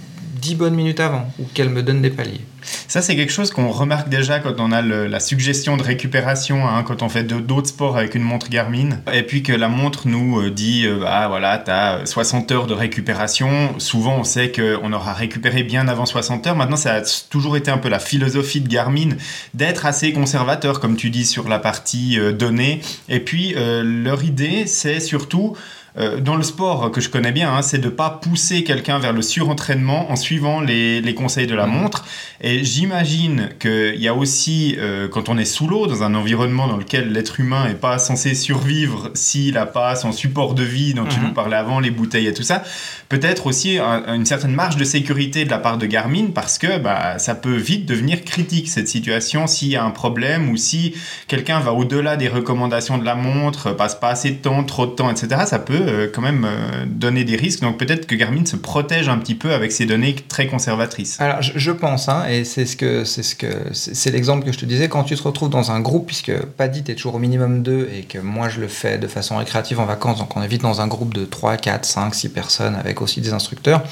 [0.44, 2.42] 10 bonnes minutes avant, ou qu'elle me donne des paliers.
[2.88, 6.84] Ça, c'est quelque chose qu'on remarque déjà quand on a la suggestion de récupération, hein,
[6.84, 9.00] quand on fait d'autres sports avec une montre Garmin.
[9.14, 12.74] Et puis que la montre nous euh, dit, euh, ah voilà, t'as 60 heures de
[12.74, 13.80] récupération.
[13.80, 16.56] Souvent, on sait qu'on aura récupéré bien avant 60 heures.
[16.56, 19.16] Maintenant, ça a toujours été un peu la philosophie de Garmin
[19.54, 22.82] d'être assez conservateur, comme tu dis, sur la partie euh, données.
[23.10, 25.56] Et puis, euh, leur idée, c'est surtout
[25.98, 29.14] euh, dans le sport que je connais bien, hein, c'est de pas pousser quelqu'un vers
[29.14, 31.74] le surentraînement en suivant les, les conseils de la Mhm.
[31.74, 32.06] montre.
[32.42, 36.68] Et j'imagine qu'il y a aussi, euh, quand on est sous l'eau, dans un environnement
[36.68, 40.94] dans lequel l'être humain n'est pas censé survivre s'il n'a pas son support de vie
[40.94, 41.28] dont tu Mhm.
[41.28, 42.64] nous parlais avant, les bouteilles et tout ça,
[43.10, 46.80] peut-être aussi un- une certaine marge de sécurité de la part de Garmin parce que
[46.80, 50.96] bah, ça peut vite devenir critique cette situation s'il y a un problème ou si
[51.28, 54.92] quelqu'un va au-delà des recommandations de la montre, passe pas assez de temps, trop de
[54.92, 55.28] temps, etc.
[55.46, 57.62] Ça peut euh, quand même euh, donner des risques.
[57.62, 61.20] Donc peut-être que Garmin se protège un petit peu avec ces données très conservatrices.
[61.20, 64.60] Alors, je, pense, hein, et c'est ce que c'est ce que c'est l'exemple que je
[64.60, 67.64] te disais, quand tu te retrouves dans un groupe, puisque Paddy t'es toujours au minimum
[67.64, 70.48] 2 et que moi je le fais de façon récréative en vacances, donc on est
[70.48, 73.84] vite dans un groupe de 3, 4, 5, 6 personnes avec aussi des instructeurs.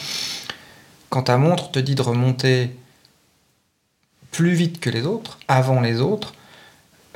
[1.09, 2.71] Quand ta montre te dit de remonter
[4.31, 6.33] plus vite que les autres, avant les autres,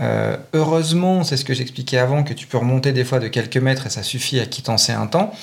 [0.01, 3.57] euh, heureusement, c'est ce que j'expliquais avant, que tu peux remonter des fois de quelques
[3.57, 5.33] mètres et ça suffit à quittancer un temps.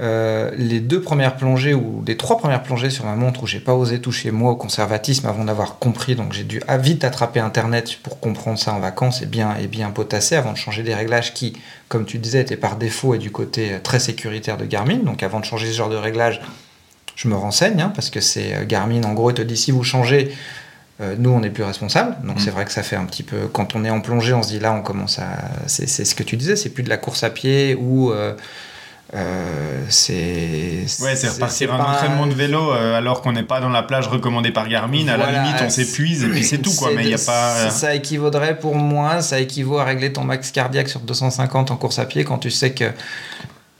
[0.00, 3.58] Euh, les deux premières plongées ou les trois premières plongées sur ma montre où j'ai
[3.58, 7.98] pas osé toucher moi au conservatisme avant d'avoir compris, donc j'ai dû vite attraper internet
[8.04, 11.34] pour comprendre ça en vacances et bien et bien potasser avant de changer des réglages
[11.34, 11.54] qui,
[11.88, 14.98] comme tu disais, étaient par défaut et du côté euh, très sécuritaire de Garmin.
[14.98, 16.40] Donc avant de changer ce genre de réglage,
[17.16, 19.82] je me renseigne hein, parce que c'est Garmin en gros il te dit si vous
[19.82, 20.32] changez
[21.18, 22.16] nous, on n'est plus responsable.
[22.24, 22.40] Donc, Mm.
[22.40, 23.46] c'est vrai que ça fait un petit peu.
[23.52, 25.28] Quand on est en plongée, on se dit là, on commence à.
[25.66, 28.10] C'est c'est ce que tu disais, c'est plus de la course à pied ou.
[28.12, 28.34] euh,
[29.14, 30.84] euh, c'est.
[31.00, 33.82] Ouais, c'est repartir un pas entraînement de vélo euh, alors qu'on n'est pas dans la
[33.82, 35.08] plage recommandée par Garmin.
[35.08, 36.88] à la Voilà, limite, on s'épuise et puis c'est tout, quoi.
[36.90, 37.54] c'est Mais il n'y a pas.
[37.56, 41.76] euh, Ça équivaudrait pour moi, ça équivaut à régler ton max cardiaque sur 250 en
[41.76, 42.90] course à pied quand tu sais que.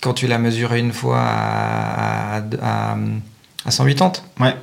[0.01, 2.97] Quand tu l'as mesuré une fois à, à, à,
[3.67, 4.13] à 180.
[4.41, 4.55] Ouais.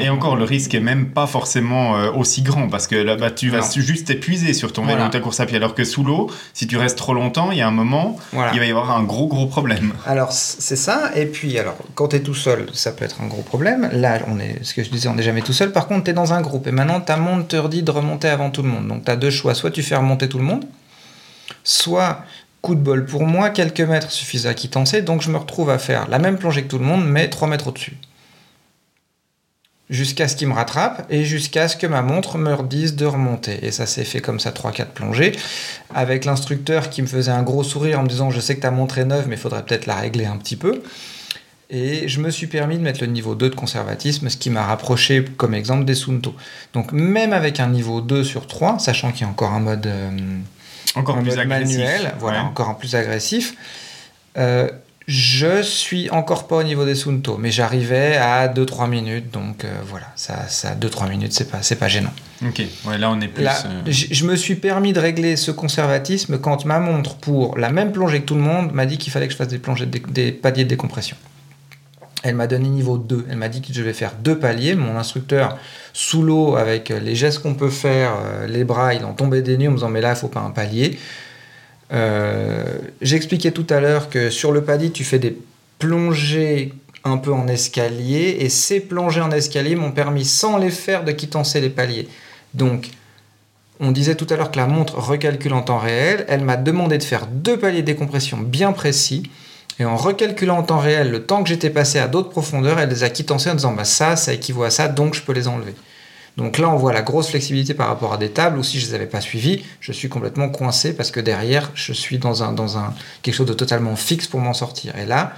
[0.00, 3.50] Et encore, le risque est même pas forcément euh, aussi grand parce que là-bas, tu
[3.50, 3.66] vas Non.
[3.76, 5.06] juste t'épuiser sur ton vélo Voilà.
[5.06, 5.56] ou ta course à pied.
[5.56, 8.52] Alors que sous l'eau, si tu restes trop longtemps, il y a un moment, Voilà.
[8.52, 9.92] il va y avoir un gros, gros problème.
[10.04, 13.28] Alors c'est ça, et puis alors quand tu es tout seul, ça peut être un
[13.28, 13.88] gros problème.
[13.92, 15.70] Là, on est, ce que je disais, on n'est jamais tout seul.
[15.70, 18.28] Par contre, tu es dans un groupe, et maintenant ta montre te dit de remonter
[18.28, 18.88] avant tout le monde.
[18.88, 20.64] Donc tu as deux choix, soit tu fais remonter tout le monde,
[21.64, 22.24] soit
[22.62, 25.78] coup de bol pour moi, quelques mètres suffisent à quittancer, donc je me retrouve à
[25.78, 27.96] faire la même plongée que tout le monde, mais 3 mètres au-dessus.
[29.88, 33.64] Jusqu'à ce qu'il me rattrape et jusqu'à ce que ma montre me dise de remonter.
[33.64, 35.32] Et ça s'est fait comme ça 3-4 plongées,
[35.94, 38.70] avec l'instructeur qui me faisait un gros sourire en me disant je sais que ta
[38.70, 40.82] montre est neuve mais il faudrait peut-être la régler un petit peu.
[41.68, 44.64] Et je me suis permis de mettre le niveau 2 de conservatisme, ce qui m'a
[44.64, 46.32] rapproché comme exemple des Sunto.
[46.74, 49.86] Donc même avec un niveau 2 sur 3, sachant qu'il y a encore un mode,
[49.86, 50.10] euh,
[50.94, 52.44] encore un plus mode manuel, voilà, Ouais.
[52.44, 53.54] encore un plus agressif,
[54.38, 54.68] euh,
[55.06, 59.68] je suis encore pas au niveau des Sunto, mais j'arrivais à 2-3 minutes, donc euh,
[59.86, 62.12] voilà, ça, ça 2-3 minutes, c'est pas, c'est pas gênant.
[62.44, 63.44] Ok, ouais, là on est plus.
[63.44, 67.70] Là, euh, je me suis permis de régler ce conservatisme quand ma montre, pour la
[67.70, 69.86] même plongée que tout le monde, m'a dit qu'il fallait que je fasse des, plongées
[69.86, 71.16] de des paliers de décompression.
[72.24, 73.26] Elle m'a donné niveau 2.
[73.30, 74.74] Elle m'a dit que je devais faire deux paliers.
[74.74, 75.56] Mon instructeur,
[75.92, 79.56] sous l'eau, avec les gestes qu'on peut faire, euh, les bras, il en tombait des
[79.56, 80.98] nues en me disant Mais là, il faut pas un palier.
[81.92, 85.36] Euh, J'expliquais tout à l'heure que sur le palier, tu fais des
[85.78, 86.72] plongées
[87.04, 88.38] un peu en escalier.
[88.40, 92.08] Et ces plongées en escalier m'ont permis, sans les faire, de quittancer les paliers.
[92.54, 92.90] Donc,
[93.78, 96.24] on disait tout à l'heure que la montre recalcule en temps réel.
[96.28, 99.24] Elle m'a demandé de faire deux paliers de décompression bien précis.
[99.78, 102.88] Et en recalculant en temps réel le temps que j'étais passé à d'autres profondeurs, elle
[102.88, 105.48] les a quittancés en disant bah ça, ça équivaut à ça, donc je peux les
[105.48, 105.74] enlever.
[106.36, 108.84] Donc là, on voit la grosse flexibilité par rapport à des tables où si je
[108.86, 112.42] ne les avais pas suivies, je suis complètement coincé parce que derrière, je suis dans,
[112.42, 114.96] un, dans un, quelque chose de totalement fixe pour m'en sortir.
[114.98, 115.32] Et là,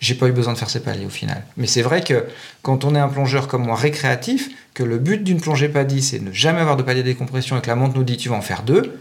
[0.00, 1.44] j'ai pas eu besoin de faire ces paliers au final.
[1.56, 2.26] Mais c'est vrai que
[2.62, 6.18] quand on est un plongeur comme moi récréatif, que le but d'une plongée paddy, c'est
[6.18, 8.36] ne jamais avoir de palier de décompression et que la montre nous dit tu vas
[8.36, 8.98] en faire deux.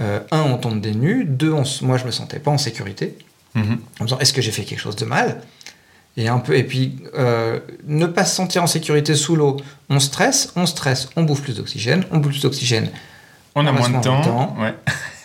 [0.00, 1.24] Euh, un, on tombe des nues.
[1.24, 3.16] Deux, on moi je me sentais pas en sécurité.
[3.54, 3.78] mhm.
[4.00, 5.40] En me disant est-ce que j'ai fait quelque chose de mal?
[6.16, 9.56] Et un peu et puis euh, ne pas se sentir en sécurité sous l'eau
[9.88, 12.90] on stresse on stresse on bouffe plus d'oxygène on bouffe plus d'oxygène
[13.54, 14.22] On a On moins de moins de temps.
[14.22, 14.56] temps.
[14.60, 14.74] Ouais.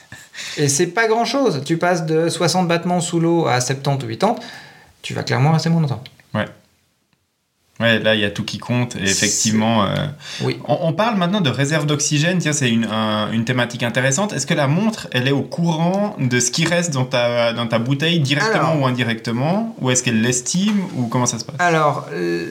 [0.58, 4.08] et c'est pas grand chose tu passes de 60 battements sous l'eau à 70 ou
[4.08, 4.36] 80
[5.02, 6.45] tu vas clairement rester moins longtemps Ouais,
[7.80, 8.96] là il y a tout qui compte.
[8.96, 9.88] Et effectivement, euh,
[10.42, 12.40] oui on, on parle maintenant de réserve d'oxygène.
[12.40, 14.34] Tiens, c'est une, un- une thématique intéressante.
[14.34, 17.68] Est-ce que la montre, elle est au courant de ce qui reste dans ta, dans
[17.68, 18.82] ta bouteille directement Alors.
[18.82, 19.76] ou indirectement?
[19.82, 20.82] Ou est-ce qu'elle l'estime?
[20.96, 21.56] Ou comment ça se passe?
[21.60, 22.48] Alors euh,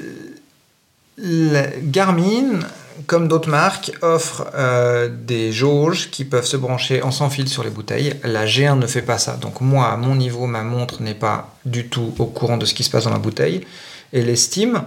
[1.83, 2.61] Garmin
[3.07, 7.63] comme d'autres marques offre euh, des jauges qui peuvent se brancher en sans fil sur
[7.63, 11.03] les bouteilles la G1 ne fait pas ça donc moi à mon niveau ma montre
[11.03, 13.67] n'est pas du tout au courant de ce qui se passe dans la bouteille
[14.13, 14.83] et l'estime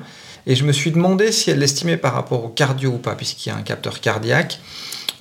[0.50, 3.50] et je me suis demandé si elle l'estimait par rapport au cardio ou pas puisqu'il
[3.50, 4.60] y a un capteur cardiaque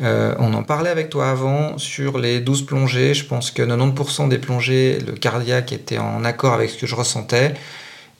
[0.00, 3.14] Euh, on en parlait avec toi avant sur les 12 plongées.
[3.14, 6.94] Je pense que 90% des plongées, le cardiaque était en accord avec ce que je
[6.94, 7.54] ressentais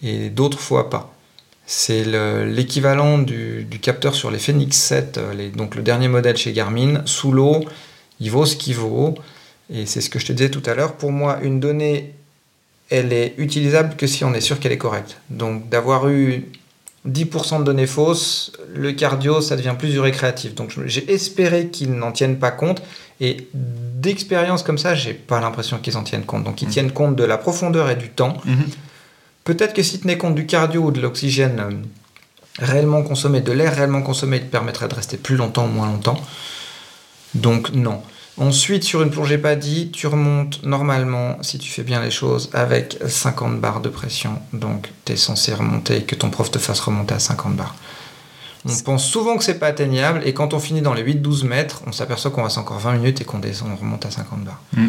[0.03, 1.15] et d'autres fois pas.
[1.67, 6.53] C'est le- l'équivalent du, capteur sur les Phoenix 7, euh, donc le dernier modèle chez
[6.53, 7.03] Garmin.
[7.05, 7.65] Sous l'eau,
[8.19, 9.15] il vaut ce qu'il vaut.
[9.73, 10.95] Et c'est ce que je te disais tout à l'heure.
[10.95, 12.13] Pour moi, une donnée,
[12.91, 15.19] elle est utilisable que si on est sûr qu'elle est correcte.
[15.31, 16.47] Donc d'avoir eu
[17.07, 20.55] 10% de données fausses, le cardio, ça devient plus du récréatif.
[20.55, 22.83] Donc j'ai espéré qu'ils n'en tiennent pas compte.
[23.21, 26.45] Et d'expérience comme ça, j'ai pas l'impression qu'ils en tiennent compte.
[26.45, 26.71] Donc ils Mm.
[26.71, 28.37] tiennent compte de la profondeur et du temps.
[28.45, 28.65] Mhm.
[29.45, 31.71] Peut-être que si tenaient compte du cardio ou de l'oxygène euh,
[32.59, 35.87] réellement consommé, de l'air réellement consommé, il te permettrait de rester plus longtemps ou moins
[35.87, 36.21] longtemps.
[37.35, 38.03] Donc non.
[38.39, 42.97] Ensuite, sur une plongée paddy, tu remontes normalement, si tu fais bien les choses, avec
[43.07, 44.41] 50 bars de pression.
[44.53, 47.75] Donc tu es censé remonter, que ton prof te fasse remonter à 50 bars.
[48.65, 51.83] On pense souvent que c'est pas atteignable, et quand on finit dans les 8-12 mètres,
[51.87, 54.61] on s'aperçoit qu'on reste encore 20 minutes et qu'on descend, on remonte à 50 bars.
[54.77, 54.89] Mm.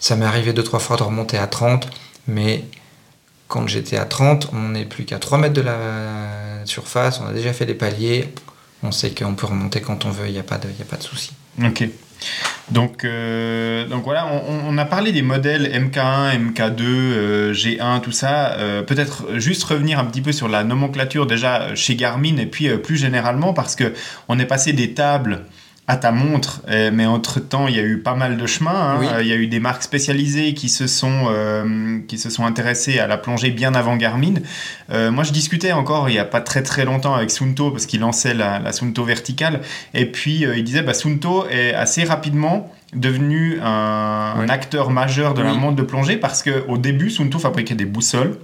[0.00, 1.88] Ça m'est arrivé deux trois fois de remonter à 30,
[2.26, 2.64] mais
[3.48, 7.32] quand j'étais à 30, on n'est plus qu'à 3 mètres de la surface, on a
[7.32, 8.32] déjà fait les paliers,
[8.82, 10.84] on sait qu'on peut remonter quand on veut, il n'y a pas de, y a
[10.84, 11.32] pas de souci.
[11.62, 11.88] Ok.
[12.70, 18.12] Donc, euh, donc voilà, on, on a parlé des modèles MK1, MK2, euh, G1, tout
[18.12, 18.52] ça.
[18.52, 22.68] Euh, Peut-être juste revenir un petit peu sur la nomenclature déjà chez Garmin et puis
[22.68, 23.94] euh, plus généralement parce que
[24.28, 25.44] on est passé des tables
[25.90, 28.70] à ta montre, euh, mais entre temps il y a eu pas mal de chemins.
[28.92, 28.96] hein.
[29.00, 29.06] Oui.
[29.22, 32.98] Il y a eu des marques spécialisées qui se sont euh, qui se sont intéressées
[32.98, 34.34] à la plongée bien avant Garmin.
[34.92, 37.86] Euh, moi je discutais encore il y a pas très très longtemps avec Sunto parce
[37.86, 39.62] qu'il lançait la, la Sunto verticale
[39.94, 44.44] et puis euh, il disait bah, Sunto est assez rapidement devenu un, Oui.
[44.44, 48.36] un acteur majeur de la montre de plongée parce qu'au début Sunto fabriquait des boussoles.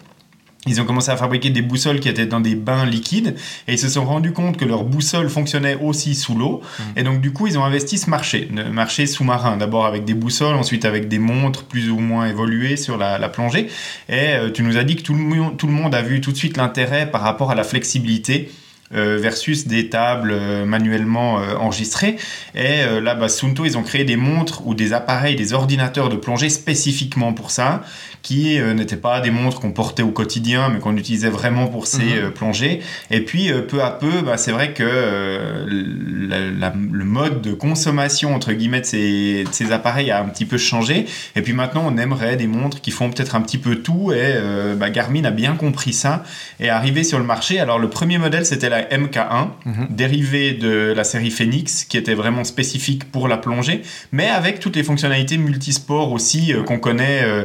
[0.67, 3.35] Ils ont commencé à fabriquer des boussoles qui étaient dans des bains liquides
[3.69, 6.63] et ils se sont rendus compte que leurs boussoles fonctionnaient aussi sous l'eau.
[6.97, 10.15] Et donc du coup ils ont investi ce marché, le marché sous-marin, d'abord avec des
[10.15, 13.69] boussoles, ensuite avec des montres plus ou moins évoluées sur la, la plongée.
[14.09, 16.21] Et euh, tu nous as dit que tout le, monde- tout le monde a vu
[16.21, 18.51] tout de suite l'intérêt par rapport à la flexibilité
[18.91, 22.17] versus des tables manuellement enregistrées.
[22.55, 26.17] Et là, bah, Sunto, ils ont créé des montres ou des appareils, des ordinateurs de
[26.17, 27.83] plongée spécifiquement pour ça,
[28.25, 32.23] qui n'étaient pas des montres qu'on portait au quotidien, mais qu'on utilisait vraiment pour ces
[32.23, 32.31] mhm.
[32.33, 32.81] plongées.
[33.13, 38.81] Et puis, peu à peu, bah, c'est vrai que le mode de consommation, entre guillemets,
[38.81, 41.07] de ces, de ces appareils a un petit peu changé.
[41.37, 44.17] Et puis maintenant, on aimerait des montres qui font peut-être un petit peu tout et
[44.21, 46.25] euh, bah, Garmin a bien compris ça
[46.61, 47.61] et est arrivé sur le marché.
[47.61, 49.87] Alors le premier modèle c'était la MK1, mhm.
[49.91, 53.83] dérivée de la série Phoenix qui était vraiment spécifique pour la plongée,
[54.13, 57.45] mais avec toutes les fonctionnalités multisports aussi euh, qu'on connaît euh,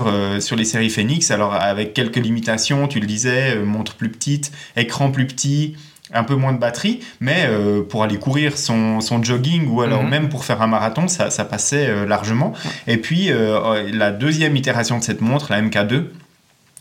[0.00, 1.30] sur, sur les séries Phoenix.
[1.30, 5.76] Alors avec quelques limitations, tu le disais, montre plus petite, écran plus petit
[6.12, 7.48] un peu moins de batterie, mais
[7.88, 10.10] pour aller courir son, son, jogging ou alors mhm.
[10.10, 12.52] même pour faire un marathon, ça, ça passait largement.
[12.88, 13.30] Et puis
[13.92, 16.06] la deuxième itération de cette montre, la MK2,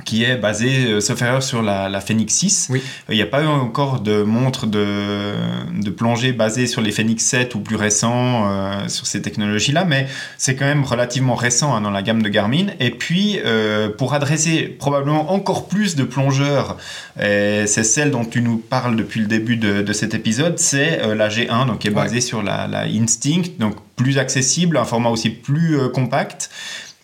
[0.09, 2.69] qui est basé, euh, sauf erreur, sur la, la Phoenix 6.
[2.71, 2.81] Oui.
[3.09, 5.33] Il n'y a pas encore de montre de,
[5.79, 10.07] de plongée basée sur les Phoenix 7 ou plus récents euh, sur ces technologies-là, mais
[10.39, 12.69] c'est quand même relativement récent hein, dans la gamme de Garmin.
[12.79, 16.77] Et puis, euh, pour adresser probablement encore plus de plongeurs,
[17.17, 21.27] c'est celle dont tu nous parles depuis le début de, de cet épisode, c'est la
[21.27, 25.29] G1, donc qui est basée sur la, la, Instinct, donc plus accessible, un format aussi
[25.29, 26.49] plus compact.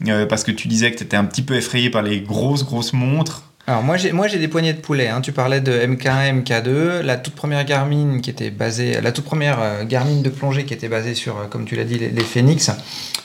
[0.08, 2.65] Euh, parce que tu disais que tu étais un petit peu effrayé par les grosses,
[2.65, 3.43] grosses montres.
[3.67, 5.08] Alors moi j'ai moi j'ai des poignées de poulet.
[5.08, 5.21] Hein.
[5.21, 9.60] Tu parlais de MK1, MK2, la toute première Garmin qui était basée, la toute première
[9.60, 12.69] euh, Garmin de plongée qui était basée sur, euh, comme tu l'as dit, les, Phoenix.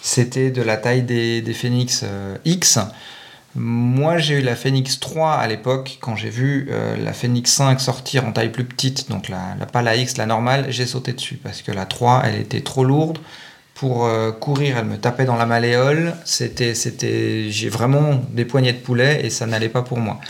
[0.00, 2.04] C'était de la taille des, des Phoenix
[2.46, 2.78] X.
[3.54, 6.70] Moi j'ai eu la Phoenix 3 à l'époque quand j'ai vu
[7.04, 10.24] la Phoenix 5 sortir en taille plus petite, donc la, la pas la X, la
[10.24, 13.18] normale, j'ai sauté dessus parce que la 3 elle était trop lourde
[13.74, 16.14] pour euh, courir, elle me tapait dans la malléole.
[16.24, 20.20] C'était, c'était, j'ai vraiment des poignées de poulet et ça n'allait pas pour moi.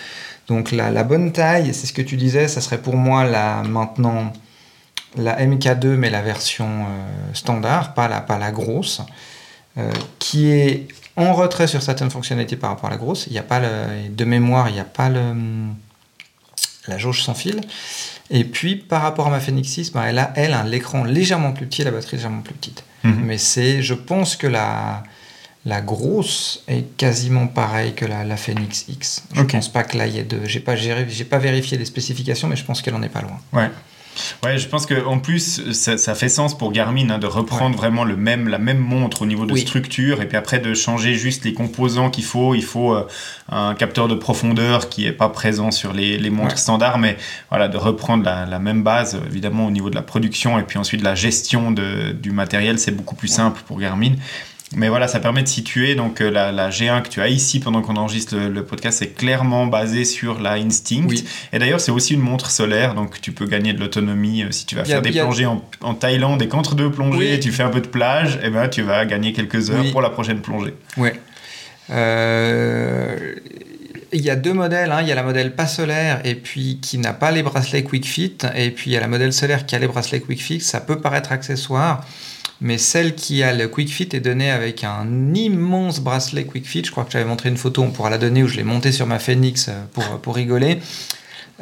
[0.47, 4.33] Donc la, bonne taille, c'est ce que tu disais, ça serait pour moi la maintenant
[5.17, 9.01] la MK2 mais la version euh, standard, pas la, pas la grosse,
[9.79, 13.27] euh, qui est en retrait sur certaines fonctionnalités par rapport à la grosse.
[13.27, 17.61] Il n'y a pas le, de mémoire, il n'y a pas la jauge sans fil.
[18.31, 21.53] Et puis par rapport à ma Phoenix 6, bah, elle a elle un l'écran légèrement
[21.53, 22.85] plus petit et la batterie légèrement plus petite.
[23.05, 23.23] Mhm.
[23.25, 25.03] Mais c'est, je pense que la,
[25.65, 29.25] la grosse est quasiment pareille que la, la Phoenix X.
[29.35, 30.43] Je ne pense pas que là il y ait deux.
[30.45, 33.39] J'ai pas, j'ai pas vérifié les spécifications, mais je pense qu'elle en est pas loin.
[33.53, 33.71] Ouais.
[34.43, 38.17] Ouais, je pense qu'en plus, ça, fait sens pour Garmin hein, de reprendre vraiment le
[38.17, 41.55] même, la même montre au niveau de structure et puis après de changer juste les
[41.55, 42.55] composants qu'il faut.
[42.55, 43.07] Il faut euh,
[43.51, 47.17] un capteur de profondeur qui n'est pas présent sur les, les montres standards, mais
[47.51, 50.79] voilà, de reprendre la, la, même base, évidemment, au niveau de la production et puis
[50.79, 54.13] ensuite la gestion de, du matériel, c'est beaucoup plus simple pour Garmin.
[54.77, 55.95] Mais voilà, ça permet de situer.
[55.95, 59.67] Donc euh, la, G1 que tu as ici pendant qu'on enregistre le, podcast, c'est clairement
[59.67, 61.09] basé sur la Instinct.
[61.53, 64.67] Et d'ailleurs, c'est aussi une montre solaire, donc tu peux gagner de l'autonomie euh, si
[64.67, 67.81] tu vas faire des plongées en, Thaïlande et qu'entre deux plongées, tu fais un peu
[67.81, 70.75] de plage, et eh ben tu vas gagner quelques heures pour la prochaine plongée.
[70.97, 71.15] Ouais.
[71.91, 73.35] Euh,
[74.13, 75.01] il y a deux modèles, hein.
[75.03, 78.07] il y a la modèle pas solaire et puis qui n'a pas les bracelets Quick
[78.07, 80.61] Fit, et puis il y a la modèle solaire qui a les bracelets Quick Fit.
[80.61, 82.05] Ça peut paraître accessoire,
[82.61, 86.85] mais celle qui a le Quick Fit est donnée avec un immense bracelet Quick Fit.
[86.85, 88.93] Je crois que j'avais montré une photo, on pourra la donner, où je l'ai monté
[88.93, 90.79] sur ma Phoenix euh, pour, pour rigoler.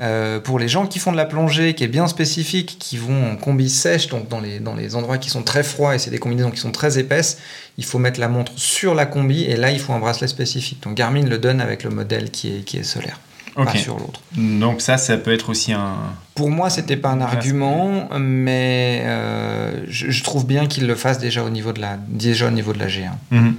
[0.01, 3.33] Euh, pour les gens qui font de la plongée, qui est bien spécifique, qui vont
[3.33, 6.53] en combi sèche, donc dans les, endroits qui sont très froids et c'est des combinaisons
[6.53, 7.39] qui sont très épaisses,
[7.79, 10.85] il faut mettre la montre sur la combi et là il faut un bracelet spécifique.
[10.85, 13.19] Donc Garmin le donne avec le modèle qui est solaire
[13.65, 14.21] pas sur l'autre.
[14.37, 15.97] Donc ça, ça peut être aussi un...
[16.35, 21.43] Pour moi, c'était pas un argument, mais euh, je, trouve bien qu'il le fasse déjà
[21.43, 23.11] au niveau de la, déjà au niveau de la G1.
[23.31, 23.55] Mhm.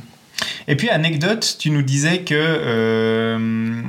[0.68, 2.36] Et puis, anecdote, tu nous disais que...
[2.36, 3.82] Euh,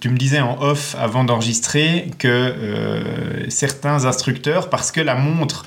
[0.00, 5.64] tu me disais en off avant d'enregistrer que euh, certains instructeurs, parce que la montre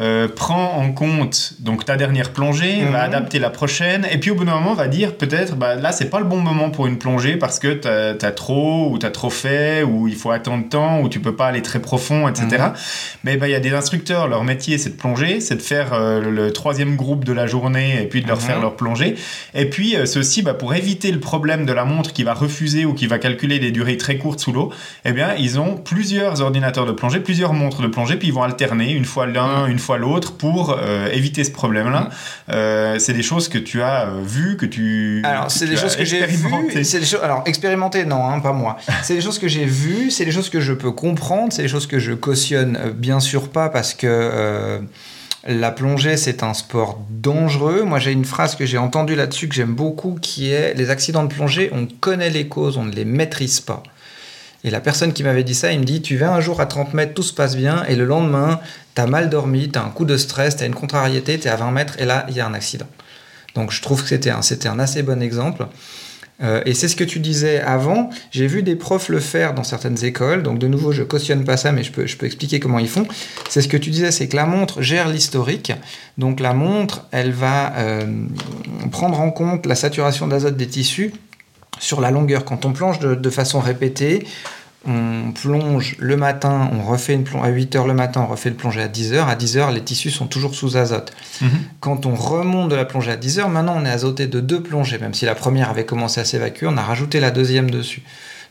[0.00, 2.94] euh, prend en compte donc ta dernière plongée, va mhm.
[2.96, 6.10] adapter la prochaine, et puis au bout d'un moment va dire peut-être bah, là c'est
[6.10, 9.10] pas le bon moment pour une plongée parce que tu as, trop ou tu as
[9.10, 12.46] trop fait ou il faut attendre temps ou tu peux pas aller très profond, etc.
[12.50, 12.72] Mhm.
[13.22, 15.92] Mais bah, il y a des instructeurs, leur métier c'est de plonger, c'est de faire
[15.92, 18.62] euh, le troisième groupe de la journée et puis de leur faire mhm.
[18.62, 19.14] leur plongée.
[19.54, 22.84] Et puis euh, ceci bah, pour éviter le problème de la montre qui va refuser
[22.84, 24.72] ou qui va calculer des durées très courtes sous l'eau,
[25.04, 28.42] eh bien ils ont plusieurs ordinateurs de plongée, plusieurs montres de plongée, puis ils vont
[28.42, 32.00] alterner une fois l'un, une fois l'autre pour euh, éviter ce problème-là.
[32.00, 32.10] Mm.
[32.50, 35.22] Euh, c'est des choses que tu as euh, vues, que tu.
[35.24, 36.84] Alors, c'est des choses que j'ai vues.
[36.84, 37.20] Choses.
[37.22, 38.76] Alors, expérimenter, non, hein, pas moi.
[39.02, 41.68] c'est des choses que j'ai vues, c'est des choses que je peux comprendre, c'est des
[41.68, 44.80] choses que je cautionne bien sûr pas parce que.
[45.46, 47.82] La plongée, c'est un sport dangereux.
[47.82, 51.22] Moi, j'ai une phrase que j'ai entendue là-dessus que j'aime beaucoup qui est Les accidents
[51.22, 53.82] de plongée, on connaît les causes, on ne les maîtrise pas.
[54.64, 56.66] Et la personne qui m'avait dit ça, il me dit Tu vas un jour à
[56.66, 58.60] 30 mètres, tout se passe bien, et le lendemain,
[58.94, 61.48] tu as mal dormi, tu as un coup de stress, tu as une contrariété, tu
[61.48, 62.86] es à 20 mètres, et là, il y a un accident.
[63.54, 65.66] Donc je trouve que c'était un, assez bon exemple.
[66.42, 68.10] Euh, et c'est ce que tu disais avant.
[68.32, 70.42] J'ai vu des profs le faire dans certaines écoles.
[70.42, 73.06] Donc de nouveau, je cautionne pas ça, mais je peux, expliquer comment ils font.
[73.48, 75.72] C'est ce que tu disais, c'est que la montre gère l'historique.
[76.18, 78.26] Donc la montre, elle va euh,
[78.90, 81.12] prendre en compte la saturation d'azote des tissus
[81.78, 82.44] sur la longueur.
[82.44, 84.26] Quand on plonge de, de façon répétée,
[84.86, 88.50] on plonge le matin, on refait une plongée à 8 heures le matin, on refait
[88.50, 89.28] le plongée à 10 heures.
[89.28, 91.12] À 10 heures, les tissus sont toujours sous azote.
[91.40, 91.48] Mhm.
[91.80, 94.62] Quand on remonte de la plongée à 10 heures, maintenant on est azoté de deux
[94.62, 94.98] plongées.
[94.98, 98.02] Même si la première avait commencé à s'évacuer, on a rajouté la deuxième dessus.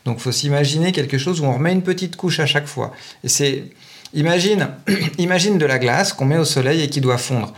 [0.04, 2.92] Donc il faut s'imaginer quelque chose où on remet une petite couche à chaque fois.
[3.22, 3.64] Et c'est.
[4.12, 4.68] Imagine,
[5.18, 7.52] imagine de la glace qu'on met au soleil et qui doit fondre.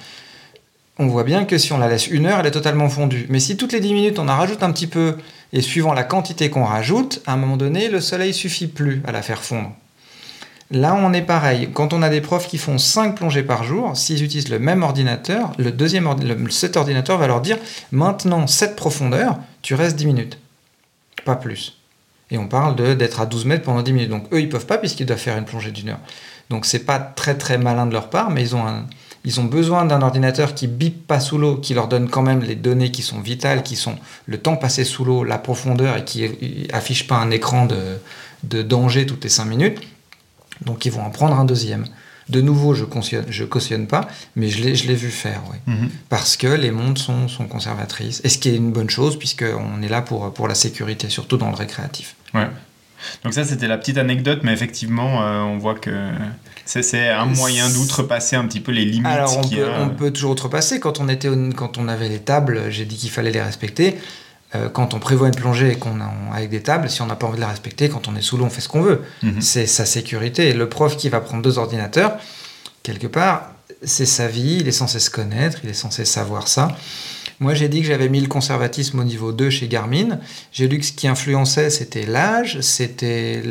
[0.99, 3.27] On voit bien que si on la laisse une heure, elle est totalement fondue.
[3.29, 5.16] Mais si toutes les 10 minutes on en rajoute un petit peu,
[5.53, 9.12] et suivant la quantité qu'on rajoute, à un moment donné, le soleil suffit plus à
[9.12, 9.72] la faire fondre.
[10.72, 11.70] Là, on est pareil.
[11.72, 14.82] Quand on a des profs qui font 5 plongées par jour, s'ils utilisent le même
[14.82, 16.09] ordinateur, le deuxième
[16.51, 17.59] cet ordinateur va leur dire
[17.92, 20.38] maintenant, cette profondeur, tu restes 10 minutes.
[21.24, 21.78] Pas plus.
[22.32, 24.11] Et on parle d'être à 12 mètres pendant 10 minutes.
[24.11, 26.01] Donc eux, ils peuvent pas puisqu'ils doivent faire une plongée d'une heure.
[26.51, 28.86] Donc c'est pas très très malin de leur part, mais ils ont, un-
[29.27, 32.41] ils ont besoin d'un ordinateur qui bip pas sous l'eau, qui leur donne quand même
[32.41, 33.97] les données qui sont vitales, qui sont
[34.27, 37.99] le temps passé sous l'eau, la profondeur et qui affiche pas un écran de,
[38.45, 39.81] de danger toutes les 5 minutes.
[40.64, 41.87] Donc ils vont en prendre un deuxième.
[42.29, 45.59] De nouveau, je cautionne, je cautionne pas, mais je l'ai, je l'ai vu faire, oui.
[45.66, 45.91] Mhm.
[46.09, 48.20] Parce que les montres sont, sont conservatrices.
[48.24, 51.37] Et ce qui est une bonne chose, puisqu'on est là pour, pour la sécurité, surtout
[51.37, 52.16] dans le récréatif.
[52.33, 52.49] Ouais.
[53.24, 55.90] Donc ça, c'était la petite anecdote, mais effectivement, euh, on voit que
[56.64, 59.82] c'est- un moyen d'outrepasser un petit peu les limites Alors, on peut, a.
[59.82, 60.80] on peut toujours outrepasser.
[60.80, 63.97] Quand on, était, quand on avait les tables, j'ai dit qu'il fallait les respecter.
[64.55, 67.16] Euh, quand on prévoit une plongée et qu'on a avec des tables, si on n'a
[67.16, 69.03] pas envie de la respecter, quand on est sous l'eau, on fait ce qu'on veut.
[69.22, 69.40] Mhm.
[69.40, 70.49] C'est sa sécurité.
[70.49, 72.16] Et le prof qui va prendre deux ordinateurs,
[72.82, 73.51] quelque part,
[73.82, 76.68] c'est sa vie, il est censé se connaître, il est censé savoir ça.
[77.41, 80.18] Moi, j'ai dit que j'avais mis le conservatisme au niveau 2 chez Garmin.
[80.53, 83.43] J'ai lu que ce qui influençait, c'était l'âge, c'était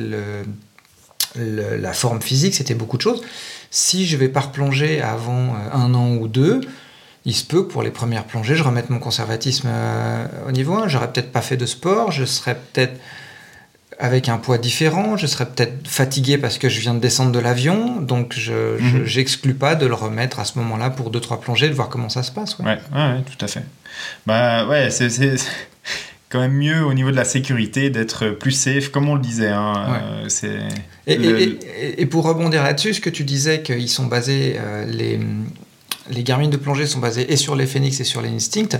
[1.36, 3.22] la forme physique, c'était beaucoup de choses.
[3.70, 6.62] Si je vais pas replonger avant euh, un an ou deux,
[7.26, 10.76] il se peut que pour les premières plongées, je remette mon conservatisme euh, au niveau
[10.76, 10.88] 1.
[10.88, 13.00] J'aurais peut-être pas fait de sport, je serais peut-être
[14.00, 17.40] avec un poids différent, je serais peut-être fatigué parce que je viens de descendre de
[17.40, 21.70] l'avion, donc je j'exclus pas de le remettre à ce moment-là pour deux trois plongées,
[21.70, 22.58] de voir comment ça se passe.
[22.60, 22.66] ouais.
[22.94, 23.64] Ouais, tout à fait.
[24.26, 25.10] Bah ouais, c'est
[26.30, 29.48] quand même mieux au niveau de la sécurité d'être plus safe, comme on le disait.
[29.50, 30.00] Hein, Ouais.
[30.04, 30.60] euh, c'est
[31.08, 34.56] Et, le- et- et- et pour rebondir là-dessus, ce que tu disais qu'ils sont basés,
[34.60, 35.20] euh, les,
[36.10, 38.80] les Garmin de plongée sont basés et sur les Phoenix et sur les Instinct,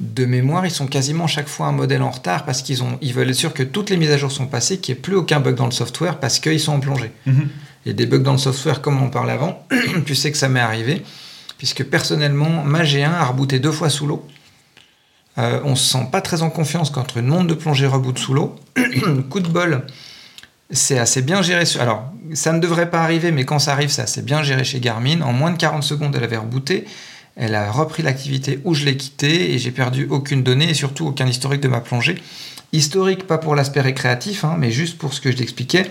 [0.00, 3.14] de mémoire, ils sont quasiment chaque fois un modèle en retard parce qu'ils ont, ils
[3.14, 5.16] veulent être sûrs que toutes les mises à jour sont passées, qu'il n'y ait plus
[5.16, 7.12] aucun bug dans le software parce qu'ils sont en plongée.
[7.26, 7.48] Mhm.
[7.86, 9.64] Et des bugs dans le software, comme on parlait avant,
[10.06, 11.02] tu sais que ça m'est arrivé,
[11.56, 14.26] puisque personnellement, ma G1 a rebooté deux fois sous l'eau.
[15.38, 18.34] Euh, on se sent pas très en confiance quand une montre de plongée reboot sous
[18.34, 18.56] l'eau.
[19.30, 19.86] Coup de bol,
[20.70, 21.64] c'est assez bien géré.
[21.66, 24.64] sur- Alors, ça ne devrait pas arriver, mais quand ça arrive, c'est assez bien géré
[24.64, 25.20] chez Garmin.
[25.22, 26.84] En moins de 40 secondes, elle avait rebooté.
[27.36, 31.06] Elle a repris l'activité où je l'ai quittée et j'ai perdu aucune donnée et surtout
[31.06, 32.16] aucun historique de ma plongée.
[32.72, 35.90] Historique, pas pour l'aspect récréatif, hein, mais juste pour ce que je t'expliquais.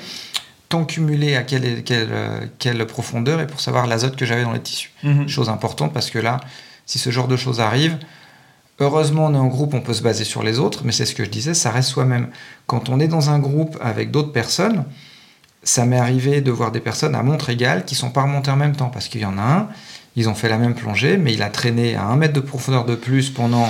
[0.69, 2.09] Temps cumulé à quelle, quelle,
[2.57, 4.91] quelle profondeur et pour savoir l'azote que j'avais dans les tissus.
[5.03, 5.27] Mhm.
[5.27, 6.41] Chose importante parce que là,
[6.87, 7.97] si ce genre de choses arrive,
[8.79, 11.13] heureusement on est en groupe, on peut se baser sur les autres, mais c'est ce
[11.13, 12.29] que je disais, ça reste soi-même.
[12.65, 14.85] Quand on est dans un groupe avec d'autres personnes,
[15.65, 18.55] ça m'est arrivé de voir des personnes à montre égale qui sont pas remontées en
[18.55, 19.67] même temps parce qu'il y en a un,
[20.15, 22.85] ils ont fait la même plongée, mais il a traîné à un mètre de profondeur
[22.85, 23.67] de plus pendant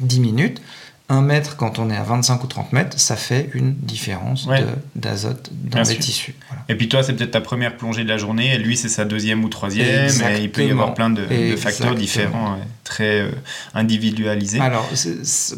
[0.00, 0.62] 10 minutes.
[1.10, 4.62] Un mètre, quand on est à 25 ou 30 mètres, ça fait une différence Ouais.
[4.94, 5.98] d'azote dans Bien les sûr.
[6.04, 6.34] tissus.
[6.48, 6.62] Voilà.
[6.68, 9.06] Et puis toi, c'est peut-être ta première plongée de la journée, et lui, c'est sa
[9.06, 12.62] deuxième ou troisième, et il peut y avoir plein de, de facteurs différents, ouais,
[12.98, 13.30] très euh,
[13.74, 14.60] individualisés.
[14.60, 14.88] Alors,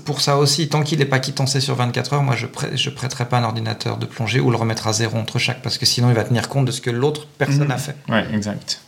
[0.04, 3.26] pour ça aussi, tant qu'il n'est pas quittancé sur 24 heures, moi je ne prêterai
[3.28, 6.08] pas un ordinateur de plongée ou le remettre à zéro entre chaque, parce que sinon
[6.10, 7.70] il va tenir compte de ce que l'autre personne Mhm.
[7.70, 7.96] a fait.
[8.08, 8.80] Ouais, exact.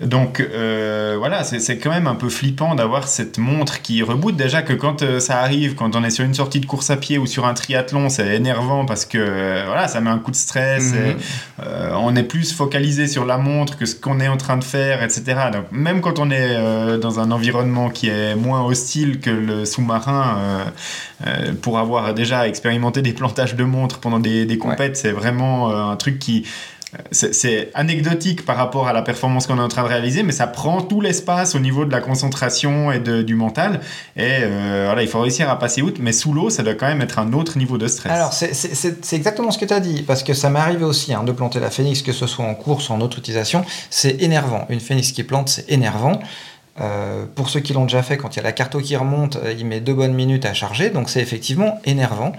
[0.00, 4.36] Donc euh, voilà, c'est quand même un peu flippant d'avoir cette montre qui reboot.
[4.36, 6.96] Déjà que quand euh, ça arrive, quand on est sur une sortie de course à
[6.96, 10.30] pied ou sur un triathlon, c'est énervant parce que euh, voilà, ça met un coup
[10.30, 10.92] de stress.
[10.92, 10.98] Mhm.
[10.98, 11.14] et,
[12.00, 15.02] on est plus focalisé sur la montre que ce qu'on est en train de faire,
[15.02, 15.22] etc.
[15.52, 20.38] Donc même quand on est dans un environnement qui est moins hostile que le sous-marin,
[21.60, 25.96] pour avoir déjà expérimenté des plantages de montres pendant des, des compètes, c'est vraiment un
[25.96, 26.44] truc qui
[27.10, 30.46] c'est anecdotique par rapport à la performance qu'on est en train de réaliser, mais ça
[30.46, 33.80] prend tout l'espace au niveau de la concentration et du mental.
[34.16, 36.86] Et euh, voilà, il faut réussir à passer outre, mais sous l'eau, ça doit quand
[36.86, 38.12] même être un autre niveau de stress.
[38.12, 41.24] Alors, c'est exactement ce que tu as dit, parce que ça m'est arrivé aussi hein,
[41.24, 43.64] de planter la phénix, que ce soit en course ou en autre utilisation.
[43.90, 44.66] C'est énervant.
[44.70, 46.20] Une phénix qui plante, c'est énervant.
[46.80, 49.36] Euh, pour ceux qui l'ont déjà fait, quand il y a la carte qui remonte,
[49.36, 52.32] euh, il met deux bonnes minutes à charger, donc c'est effectivement énervant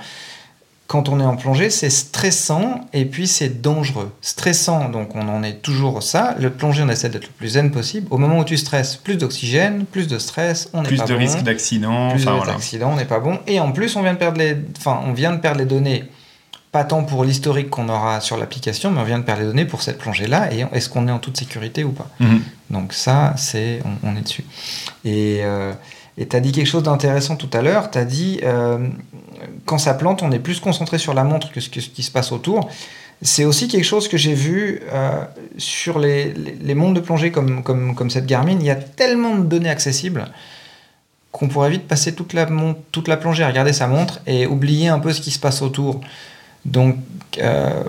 [0.89, 4.11] quand on est en plongée, c'est stressant et puis c'est dangereux.
[4.21, 6.35] Stressant, donc on en est toujours ça.
[6.39, 8.07] Le plongée, on essaie d'être le plus zen possible.
[8.09, 11.03] Au moment où tu stresses, plus d'oxygène, plus de stress, on n'est pas bon.
[11.03, 12.09] Plus de risque d'accident.
[12.09, 13.37] Plus de risque d'accident, on n'est pas bon.
[13.45, 16.05] Et en plus, on vient de perdre les, enfin, on vient de perdre les données.
[16.71, 19.65] Pas tant pour l'historique qu'on aura sur l'application, mais on vient de perdre les données
[19.65, 20.51] pour cette plongée-là.
[20.51, 22.07] Et est-ce qu'on est en toute sécurité ou pas?
[22.19, 22.41] Mhm.
[22.71, 24.43] Donc ça, c'est, on, est dessus.
[25.05, 25.71] Et euh,
[26.17, 27.91] tu as dit quelque chose d'intéressant tout à l'heure.
[27.91, 28.87] Tu as dit, euh,
[29.65, 32.31] quand ça plante, on est plus concentré sur la montre que ce, qui se passe
[32.31, 32.69] autour.
[33.21, 35.23] C'est aussi quelque chose que j'ai vu euh,
[35.57, 36.33] sur les,
[36.73, 38.57] montres de plongée comme, cette Garmin.
[38.59, 40.25] Il y a tellement de données accessibles
[41.31, 42.47] qu'on pourrait vite passer toute la,
[42.91, 45.61] toute la plongée à regarder sa montre et oublier un peu ce qui se passe
[45.61, 46.01] autour.
[46.65, 46.97] Donc,
[47.39, 47.83] euh,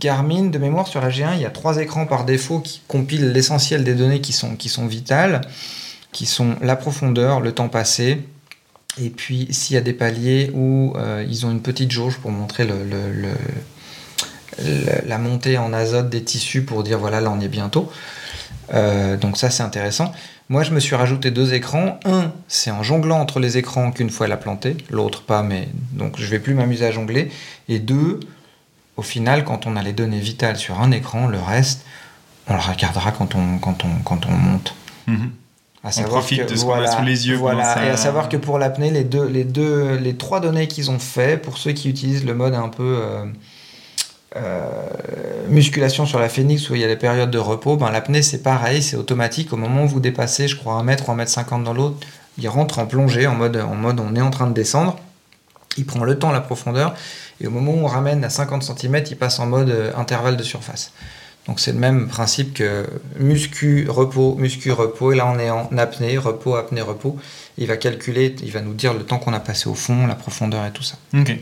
[0.00, 3.32] Garmin, de mémoire, sur la G1, il y a trois écrans par défaut qui compilent
[3.32, 5.40] l'essentiel des données qui sont, qui sont vitales
[6.12, 8.22] qui sont la profondeur, le temps passé,
[9.00, 12.30] et puis s'il y a des paliers où euh, ils ont une petite jauge pour
[12.30, 12.68] montrer
[15.06, 17.90] la montée en azote des tissus pour dire voilà là on est bientôt.
[18.74, 20.12] Euh, donc ça c'est intéressant.
[20.48, 22.00] Moi je me suis rajouté deux écrans.
[22.04, 25.68] Un c'est en jonglant entre les écrans qu'une fois elle a planté, l'autre pas mais
[25.92, 27.30] donc je vais plus m'amuser à jongler.
[27.68, 28.20] Et deux,
[28.96, 31.84] au final quand on a les données vitales sur un écran, le reste
[32.48, 34.74] on le regardera quand on, quand on, quand on monte.
[35.06, 35.30] Mhm.
[35.84, 37.36] À on profite de ce qu'on a sous les yeux.
[37.36, 40.90] Voilà, et à savoir que pour l'apnée, les deux, les deux, les trois données qu'ils
[40.90, 43.24] ont fait, pour ceux qui utilisent le mode un peu euh,
[44.36, 44.68] euh,
[45.48, 48.42] musculation sur la phénix où il y a les périodes de repos, ben, l'apnée c'est
[48.42, 49.52] pareil, c'est automatique.
[49.52, 51.96] Au moment où vous dépassez, je crois, 1 mètre ou 1 mètre 50 dans l'autre,
[52.38, 54.98] il rentre en plongée, en mode, en mode on est en train de descendre.
[55.76, 56.94] Il prend le temps, la profondeur,
[57.40, 60.36] et au moment où on ramène à 50 cm, il passe en mode euh, intervalle
[60.36, 60.92] de surface.
[61.48, 62.86] Donc c'est le même principe que
[63.18, 65.12] muscu, repos, muscu, repos.
[65.12, 67.16] Et là on est en apnée, repos, apnée, repos.
[67.56, 70.14] Il va calculer, il va nous dire le temps qu'on a passé au fond, la
[70.14, 70.96] profondeur et tout ça.
[71.14, 71.36] Ok.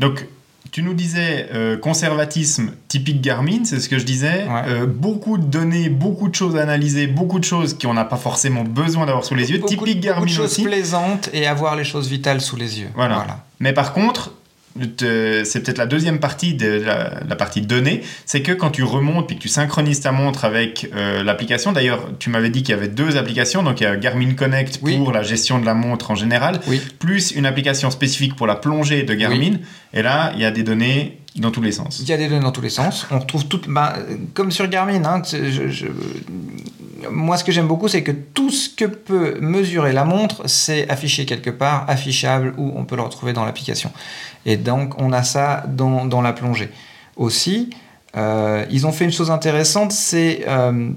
[0.00, 0.26] Donc
[0.72, 4.46] tu nous disais euh, conservatisme typique Garmin, c'est ce que je disais.
[4.66, 8.16] Euh, beaucoup de données, beaucoup de choses à analyser, beaucoup de choses qu'on n'a pas
[8.16, 9.60] forcément besoin d'avoir sous les yeux.
[9.60, 12.88] typique Garmin beaucoup de choses plaisantes et avoir les choses vitales sous les yeux.
[12.94, 13.44] voilà.
[13.60, 14.32] Mais par contre,
[14.98, 19.36] c'est peut-être la deuxième partie de la, partie données, c'est que quand tu remontes puis
[19.36, 22.88] que tu synchronises ta montre avec euh, l'application, d'ailleurs tu m'avais dit qu'il y avait
[22.88, 26.14] deux applications, donc il y a Garmin Connect pour la gestion de la montre en
[26.14, 26.60] général,
[26.98, 29.56] plus une application spécifique pour la plongée de Garmin,
[29.92, 32.00] et là il y a des données dans tous les sens.
[32.00, 33.06] Il y a des données dans tous les sens.
[33.10, 33.96] On retrouve tout, bah,
[34.34, 35.04] comme sur Garmin.
[35.04, 35.22] Hein,
[37.10, 40.88] moi, ce que j'aime beaucoup, c'est que tout ce que peut mesurer la montre, c'est
[40.88, 43.90] affiché quelque part, affichable, ou on peut le retrouver dans l'application.
[44.44, 46.70] Et donc, on a ça dans, la plongée.
[47.16, 47.70] Aussi,
[48.16, 50.90] euh, ils ont fait une chose intéressante, c'est, euh,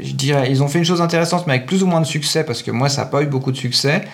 [0.00, 2.44] je dirais, ils ont fait une chose intéressante, mais avec plus ou moins de succès,
[2.44, 4.04] parce que moi, ça n'a pas eu beaucoup de succès.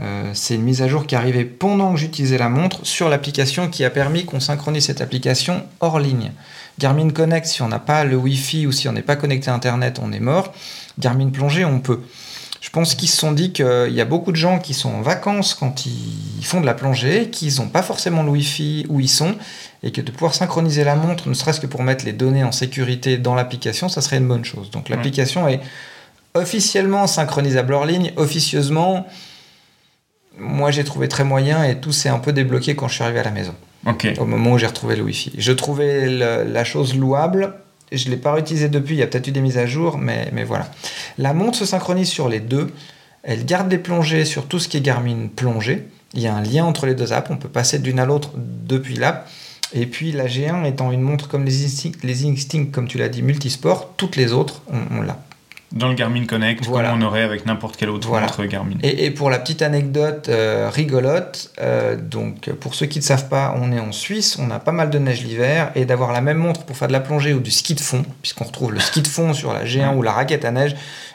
[0.00, 3.08] Euh, c'est une mise à jour qui est arrivée pendant que j'utilisais la montre sur
[3.08, 6.30] l'application qui a permis qu'on synchronise cette application hors ligne.
[6.78, 9.54] Garmin Connect, si on n'a pas le Wi-Fi ou si on n'est pas connecté à
[9.54, 10.52] Internet, on est mort.
[10.98, 12.00] Garmin Plongée, on peut.
[12.60, 15.00] Je pense qu'ils se sont dit qu'il y a beaucoup de gens qui sont en
[15.00, 19.08] vacances quand ils font de la plongée, qu'ils n'ont pas forcément le Wi-Fi où ils
[19.08, 19.36] sont,
[19.82, 22.50] et que de pouvoir synchroniser la montre, ne serait-ce que pour mettre les données en
[22.50, 24.70] sécurité dans l'application, ça serait une bonne chose.
[24.70, 25.60] Donc l'application est
[26.34, 29.06] officiellement synchronisable hors ligne, officieusement,
[30.36, 33.20] moi j'ai trouvé très moyen et tout s'est un peu débloqué quand je suis arrivé
[33.20, 33.54] à la maison.
[34.18, 35.32] Au moment où j'ai retrouvé le Wi-Fi.
[35.38, 37.54] Je trouvais la chose louable.
[37.90, 39.96] Je ne l'ai pas réutilisé depuis, il y a peut-être eu des mises à jour,
[39.96, 40.70] mais, mais voilà.
[41.16, 42.70] La montre se synchronise sur les deux.
[43.22, 45.88] Elle garde des plongées sur tout ce qui est Garmin plongée.
[46.12, 47.30] Il y a un lien entre les deux apps.
[47.30, 49.30] On peut passer d'une à l'autre depuis l'app.
[49.72, 53.08] Et puis la G1 étant une montre comme les Instinct, les Instinct comme tu l'as
[53.08, 55.18] dit, multisport, toutes les autres, on, on l'a
[55.72, 56.90] dans le Garmin Connect, voilà.
[56.90, 58.76] comme on aurait avec n'importe quelle autre montre Garmin.
[58.82, 63.54] Et, pour la petite anecdote euh, rigolote, euh, donc pour ceux qui ne savent pas,
[63.60, 66.38] on est en Suisse, on a pas mal de neige l'hiver, et d'avoir la même
[66.38, 69.02] montre pour faire de la plongée ou du ski de fond, puisqu'on retrouve le ski
[69.02, 70.74] de fond sur la G1 ou la raquette à neige,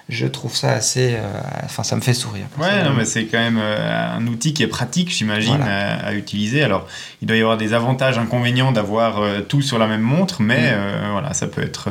[0.09, 1.15] je trouve ça assez.
[1.15, 2.45] Euh, enfin, ça me fait sourire.
[2.57, 6.63] Ouais, non, mais c'est quand même un outil qui est pratique, j'imagine, à, utiliser.
[6.63, 6.87] Alors,
[7.21, 11.11] il doit y avoir des avantages, inconvénients d'avoir tout sur la même montre, mais mm.
[11.11, 11.89] voilà, ça peut être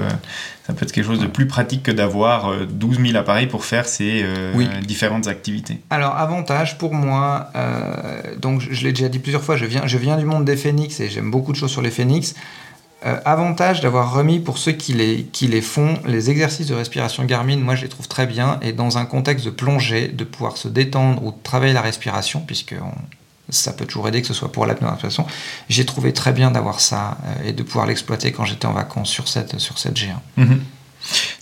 [0.66, 3.64] ça peut être quelque chose de plus pratique que d'avoir 12 euh, 000 appareils pour
[3.64, 4.52] faire ces euh,
[4.82, 5.80] différentes activités.
[5.90, 9.98] Alors, avantage pour moi, euh, donc je l'ai déjà dit plusieurs fois, je viens, je
[9.98, 12.34] viens du monde des phénix et j'aime beaucoup de choses sur les phénix.
[13.04, 17.24] Euh, avantage d'avoir remis pour ceux qui les, qui les font les exercices de respiration
[17.24, 20.56] Garmin, moi je les trouve très bien et dans un contexte de plongée, de pouvoir
[20.56, 22.76] se détendre ou travailler la respiration, puisque
[23.48, 25.26] ça peut toujours aider que ce soit pour l'apnée de façon.
[25.68, 29.10] J'ai trouvé très bien d'avoir ça euh, et de pouvoir l'exploiter quand j'étais en vacances
[29.10, 30.14] sur cette, sur cette G1.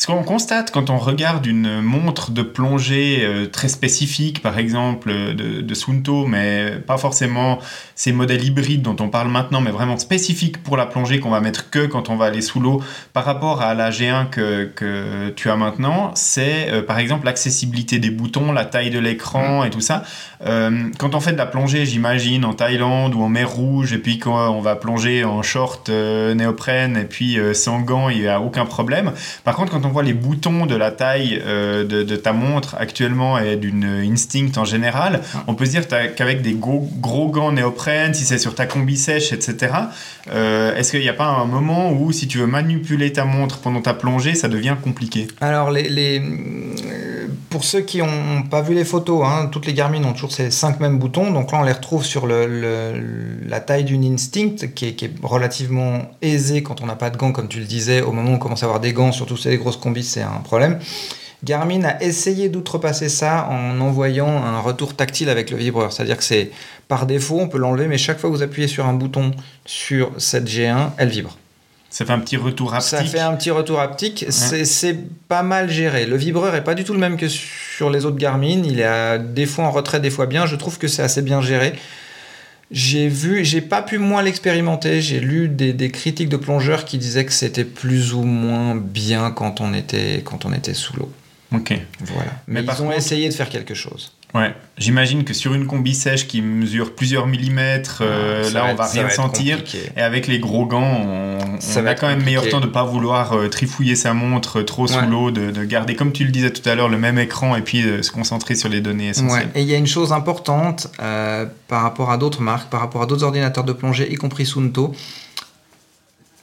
[0.00, 5.12] Ce qu'on constate quand on regarde une montre de plongée euh, très spécifique, par exemple
[5.34, 7.58] de, de, Sunto, mais pas forcément
[7.94, 11.40] ces modèles hybrides dont on parle maintenant, mais vraiment spécifiques pour la plongée qu'on va
[11.40, 12.82] mettre que quand on va aller sous l'eau,
[13.12, 17.98] par rapport à la G1 que, que tu as maintenant, c'est euh, par exemple l'accessibilité
[17.98, 19.66] des boutons, la taille de l'écran mm.
[19.66, 20.04] et tout ça.
[20.46, 23.98] Euh, quand on fait de la plongée, j'imagine, en Thaïlande ou en mer Rouge, et
[23.98, 28.40] puis quand on va plonger en short néoprène et puis sans gants, il n'y a
[28.40, 29.12] aucun problème.
[29.44, 33.38] Par contre, quand on voit les boutons de la taille euh, de, ta montre actuellement
[33.38, 35.44] et d'une Instinct en général, ah.
[35.46, 38.96] on peut se dire qu'avec des gros, gros gants néoprène, si c'est sur ta combi
[38.96, 39.72] sèche, etc.,
[40.30, 43.58] euh, est-ce qu'il n'y a pas un moment où si tu veux manipuler ta montre
[43.58, 45.26] pendant ta plongée, ça devient compliqué?
[45.40, 46.20] Alors, les,
[47.50, 50.52] pour ceux qui n'ont pas vu les photos, hein, toutes les Garmin ont toujours ces
[50.52, 51.32] cinq mêmes boutons.
[51.32, 56.02] Donc là, on les retrouve sur la taille d'une Instinct, qui est, qui est, relativement
[56.22, 58.02] aisée quand on n'a pas de gants, comme tu le disais.
[58.02, 60.40] Au moment où on commence à avoir des gants, surtout ces grosses combis, c'est un
[60.44, 60.78] problème.
[61.42, 65.92] Garmin a essayé d'outrepasser ça en envoyant un retour tactile avec le vibreur.
[65.92, 66.50] C'est-à-dire que c'est
[66.86, 69.30] par défaut, on peut l'enlever, mais chaque fois que vous appuyez sur un bouton
[69.64, 71.36] sur cette G1, elle vibre.
[71.88, 72.90] Ça fait un petit retour haptique.
[72.90, 74.26] Ça fait un petit retour haptique.
[74.28, 76.06] C'est pas mal géré.
[76.06, 78.62] Le vibreur est pas du tout le même que sur les autres Garmin.
[78.64, 80.46] Il est des fois en retrait, des fois bien.
[80.46, 81.72] Je trouve que c'est assez bien géré.
[82.70, 85.00] J'ai vu, j'ai pas pu moins l'expérimenter.
[85.00, 89.32] J'ai lu des, des, critiques de plongeurs qui disaient que c'était plus ou moins bien
[89.32, 91.12] quand on était, quand on était sous l'eau.
[91.52, 91.74] Ok.
[92.00, 92.30] Voilà.
[92.46, 94.12] Mais, ils ont essayé de faire quelque chose.
[94.32, 98.86] Ouais, j'imagine que sur une combi sèche qui mesure plusieurs millimètres, euh, là on va
[98.86, 99.58] rien sentir.
[99.96, 101.38] Et avec les gros gants, on,
[101.76, 104.86] on a quand même meilleur temps de ne pas vouloir euh, trifouiller sa montre trop
[104.86, 107.56] sous l'eau, de, de, garder, comme tu le disais tout à l'heure, le même écran
[107.56, 109.48] et puis de se concentrer sur les données essentielles.
[109.52, 109.60] Ouais.
[109.60, 113.02] Et il y a une chose importante euh, par rapport à d'autres marques, par rapport
[113.02, 114.94] à d'autres ordinateurs de plongée, y compris Sunto.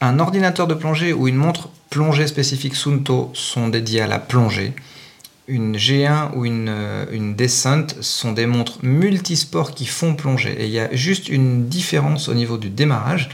[0.02, 4.74] Un ordinateur de plongée ou une montre plongée spécifique Sunto sont dédiés à la plongée
[5.48, 7.36] une G1 ou une, euh, une
[8.02, 10.56] sont des montres multisports qui font plonger.
[10.60, 13.30] Et il y a juste une différence au niveau du démarrage.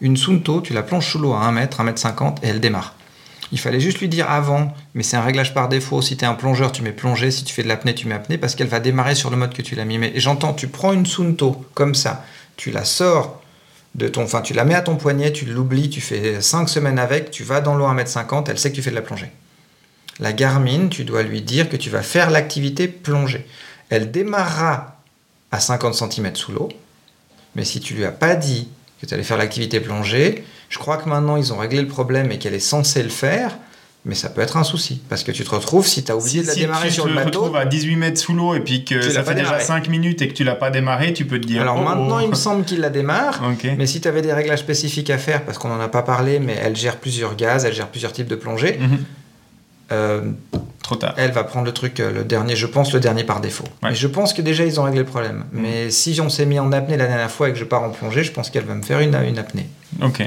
[0.00, 2.60] Une Sunto, tu la plonges sous l'eau à 1 mètre, 1 mètre 50 et elle
[2.60, 2.94] démarre.
[3.52, 6.00] Il fallait juste lui dire avant, mais c'est un réglage par défaut.
[6.00, 7.30] Si tu es un plongeur, tu mets plongée.
[7.30, 9.52] Si tu fais de l'apnée, tu mets apnée parce qu'elle va démarrer sur le mode
[9.52, 9.98] que tu l'as mis.
[9.98, 12.24] Mais j'entends, tu prends une Sunto comme ça,
[12.56, 13.42] tu la sors
[13.94, 14.22] de ton.
[14.22, 17.44] Enfin, tu la mets à ton poignet, tu l'oublies, tu fais 5 semaines avec, tu
[17.44, 19.30] vas dans l'eau à 1 mètre 50, elle sait que tu fais de la plongée.
[20.20, 23.46] La Garmin, tu dois lui dire que tu vas faire l'activité plongée.
[23.90, 25.00] Elle démarrera
[25.50, 26.68] à 50 cm sous l'eau,
[27.54, 28.68] mais si tu lui as pas dit
[29.00, 32.32] que tu allais faire l'activité plongée, je crois que maintenant ils ont réglé le problème
[32.32, 33.56] et qu'elle est censée le faire,
[34.04, 36.42] mais ça peut être un souci parce que tu te retrouves si tu as oublié
[36.42, 37.24] de la démarrer sur le bateau.
[37.24, 39.58] Si tu te retrouves à 18 mètres sous l'eau et puis que ça fait déjà
[39.58, 41.62] 5 minutes et que tu l'as pas démarré, tu peux te dire.
[41.62, 42.22] Alors oh, maintenant, oh.
[42.22, 43.42] il me semble qu'il la démarre,
[43.78, 46.38] mais si tu avais des réglages spécifiques à faire, parce qu'on n'en a pas parlé,
[46.38, 48.78] mais elle gère plusieurs gaz, elle gère plusieurs types de plongée.
[48.78, 49.04] Mhm.
[49.92, 50.22] Euh,
[50.82, 51.14] Trop tard.
[51.16, 53.64] Elle va prendre le truc, euh, le dernier, je pense, le dernier par défaut.
[53.90, 55.44] Je pense que déjà, ils ont réglé le problème.
[55.52, 55.60] Mm.
[55.60, 57.90] Mais si on s'est mis en apnée la dernière fois et que je pars en
[57.90, 59.66] plongée, je pense qu'elle va me faire une, une apnée.
[60.02, 60.22] Ok.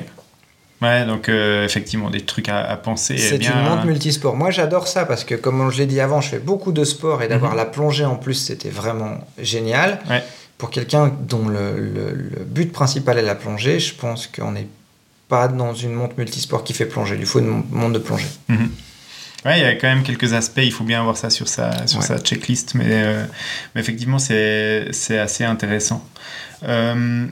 [0.82, 3.18] Ouais, donc euh, effectivement, des trucs à, penser.
[3.18, 3.54] C'est bien...
[3.54, 4.36] une montre multisport.
[4.36, 7.24] Moi, j'adore ça parce que, comme je l'ai dit avant, je fais beaucoup de sport
[7.24, 7.58] et d'avoir mm-hmm.
[7.58, 10.00] la plongée en plus, c'était vraiment génial.
[10.10, 10.24] Ouais.
[10.58, 14.68] Pour quelqu'un dont le, le, le, but principal est la plongée, je pense qu'on n'est
[15.30, 17.16] pas dans une montre multisport qui fait plonger.
[17.20, 18.28] Il faut une montre de plongée.
[18.48, 18.68] Mm -hmm.
[19.48, 21.88] Ouais, il y a quand même quelques aspects, il faut bien avoir ça sur sa,
[21.88, 22.06] sur ouais.
[22.06, 23.24] sa checklist, mais, euh,
[23.74, 26.06] mais effectivement, c'est assez intéressant.
[26.64, 27.28] Euh,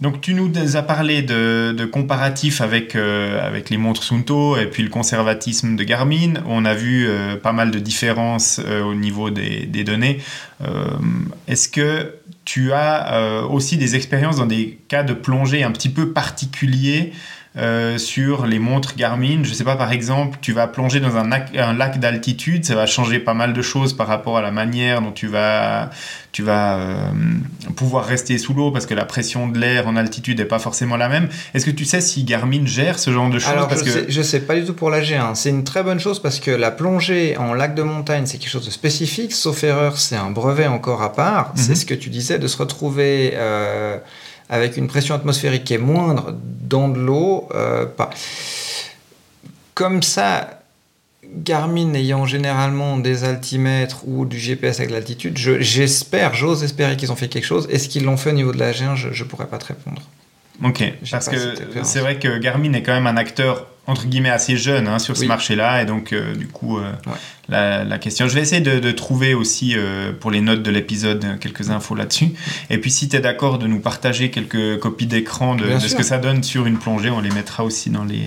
[0.00, 4.64] donc tu nous as parlé de, de comparatifs avec, euh, avec les montres Sunto et
[4.64, 6.42] puis le conservatisme de Garmin.
[6.46, 10.20] On a vu euh, pas mal de différences euh, au niveau des, des données.
[11.48, 12.14] Est-ce que
[12.46, 17.12] tu as aussi des expériences dans des cas de plongée un petit peu particuliers
[17.58, 19.40] euh, sur les montres Garmin.
[19.42, 22.86] Je sais pas, par exemple, tu vas plonger dans un, un lac d'altitude, ça va
[22.86, 25.90] changer pas mal de choses par rapport à la manière dont tu vas,
[26.32, 26.94] tu vas euh,
[27.76, 30.96] pouvoir rester sous l'eau parce que la pression de l'air en altitude n'est pas forcément
[30.96, 31.28] la même.
[31.52, 33.50] Est-ce que tu sais si Garmin gère ce genre de choses?
[33.50, 33.90] Alors, parce je, que...
[33.90, 35.34] sais, je sais pas du tout pour la G1.
[35.34, 38.50] C'est une très bonne chose parce que la plongée en lac de montagne, c'est quelque
[38.50, 39.32] chose de spécifique.
[39.32, 41.48] Sauf erreur, c'est un brevet encore à part.
[41.48, 41.62] Mm -hmm.
[41.64, 43.32] C'est ce que tu disais, de se retrouver...
[43.34, 43.98] Euh,
[44.52, 47.48] avec une pression atmosphérique qui est moindre dans de l'eau.
[47.54, 48.10] Euh, pas.
[49.74, 50.60] Comme ça,
[51.24, 57.16] Garmin ayant généralement des altimètres ou du GPS avec l'altitude, j'espère, j'ose espérer qu'ils ont
[57.16, 57.66] fait quelque chose.
[57.70, 60.02] Est-ce qu'ils l'ont fait au niveau de la G1 Je ne pourrais pas te répondre.
[60.62, 64.56] Ok, parce que c'est vrai que Garmin est quand même un acteur entre guillemets assez
[64.56, 65.82] jeune hein, sur ce marché-là.
[65.82, 66.92] Et donc euh, du coup euh,
[67.48, 68.28] la, question.
[68.28, 72.30] Je vais essayer de, trouver aussi euh, pour les notes de l'épisode quelques infos là-dessus.
[72.70, 76.02] Et puis si tu es d'accord de nous partager quelques copies d'écran de, ce que
[76.02, 78.22] ça donne sur une plongée on les mettra aussi dans les,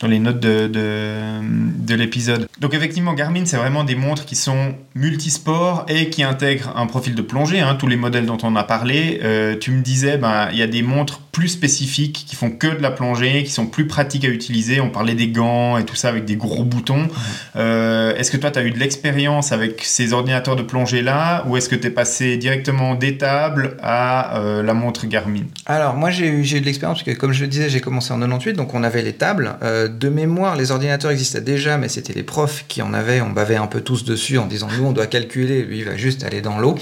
[0.00, 2.48] dans les notes de, de, l'épisode.
[2.60, 7.14] Donc effectivement Garmin c'est vraiment des montres qui sont multisports et qui intègrent un profil
[7.14, 9.20] de plongée hein, tous les modèles dont on a parlé.
[9.60, 12.80] Tu me disais ben, il y a des montres plus spécifiques qui font que de
[12.80, 16.08] la plongée qui sont plus pratiques à utiliser on parlait des gants et tout ça
[16.08, 17.08] avec des gros boutons.
[17.56, 21.44] Euh, est-ce que toi, tu as eu de l'expérience avec ces ordinateurs de plongée là
[21.46, 25.44] ou est-ce que tu es passé directement des tables à euh, la montre Garmin?
[25.66, 28.12] Alors, moi, j'ai eu, eu de l'expérience parce que, comme je le disais, j'ai commencé
[28.12, 29.56] en 98, donc on avait les tables.
[29.62, 33.20] Euh, de mémoire, les ordinateurs existaient déjà, mais c'était les profs qui en avaient.
[33.20, 35.96] On bavait un peu tous dessus en disant nous, on doit calculer, lui, il va
[35.96, 36.76] juste aller dans l'eau.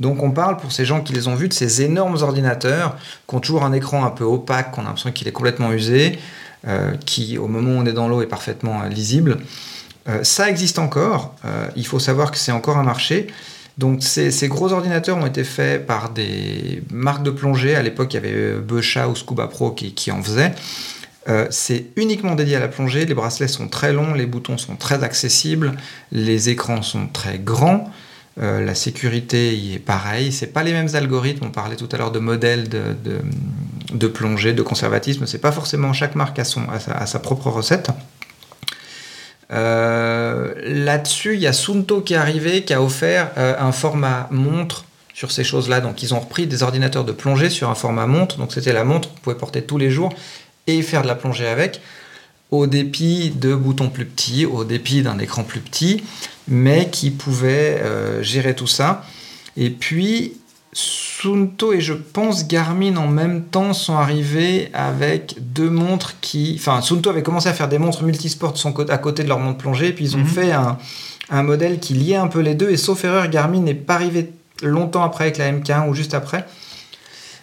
[0.00, 2.96] Donc on parle pour ces gens qui les ont vus de ces énormes ordinateurs
[3.28, 6.18] qui ont toujours un écran un peu opaque, qu'on a l'impression qu'il est complètement usé,
[7.04, 9.38] qui, au moment où on est dans l'eau, est parfaitement euh, lisible.
[10.08, 11.34] Euh, ça existe encore.
[11.76, 13.26] il faut savoir que c'est encore un marché.
[13.76, 17.76] Donc ces, gros ordinateurs ont été faits par des marques de plongée.
[17.76, 20.52] À l'époque, il y avait Becha ou Scuba Pro qui, en faisaient.
[21.50, 23.06] c'est uniquement dédié à la plongée.
[23.06, 25.74] Les bracelets sont très longs, les boutons sont très accessibles,
[26.10, 27.88] les écrans sont très grands.
[28.40, 30.32] Euh, la sécurité y est pareil.
[30.32, 31.46] C'est pas les mêmes algorithmes.
[31.46, 35.26] On parlait tout à l'heure de modèles de, plongée, de conservatisme.
[35.26, 37.90] C'est pas forcément chaque marque a, sa, propre recette.
[39.50, 44.28] Euh, là-dessus, il y a Sunto qui est arrivé, qui a offert euh, un format
[44.30, 44.84] montre
[45.14, 45.80] sur ces choses-là.
[45.80, 48.36] Donc, ils ont repris des ordinateurs de plongée sur un format montre.
[48.36, 50.14] Donc, c'était la montre vous pouvez porter tous les jours
[50.68, 51.80] et faire de la plongée avec
[52.50, 56.02] au dépit de boutons plus petits, au dépit d'un écran plus petit,
[56.46, 59.04] mais qui pouvait euh, gérer tout ça.
[59.56, 60.34] Et puis,
[60.72, 66.56] Sunto et je pense Garmin en même temps sont arrivés avec deux montres qui...
[66.58, 68.54] Enfin, Sunto avait commencé à faire des montres multisports
[68.88, 70.26] à côté de leur montre plongée, puis ils ont mhm.
[70.26, 70.78] fait un,
[71.30, 74.30] un, modèle qui liait un peu les deux, et sauf erreur, Garmin n'est pas arrivé
[74.62, 76.46] longtemps après avec la MK1 ou juste après.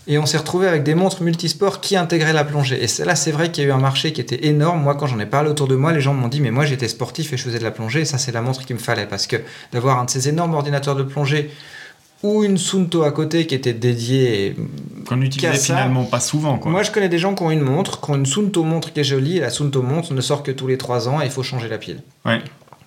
[0.07, 2.83] Et on s'est retrouvé avec des montres multisports qui intégraient la plongée.
[2.83, 4.81] Et là, c'est vrai qu'il y a eu un marché qui était énorme.
[4.81, 6.87] Moi, quand j'en ai parlé autour de moi, les gens m'ont dit, mais moi, j'étais
[6.87, 8.01] sportif et je faisais de la plongée.
[8.01, 9.07] Et ça, c'est la montre qu'il me fallait.
[9.07, 9.37] Parce que
[9.71, 11.49] d'avoir un de ces énormes ordinateurs de plongée
[12.21, 14.55] ou une Sunto à côté qui était dédiée.
[15.07, 16.59] Qu'on n'utilisait finalement pas souvent.
[16.59, 16.71] Quoi.
[16.71, 18.99] Moi, je connais des gens qui ont une montre, qui ont une Sunto montre qui
[18.99, 19.37] est jolie.
[19.37, 21.67] Et la Sunto montre ne sort que tous les 3 ans et il faut changer
[21.67, 22.03] la pile.
[22.25, 22.41] Ouais.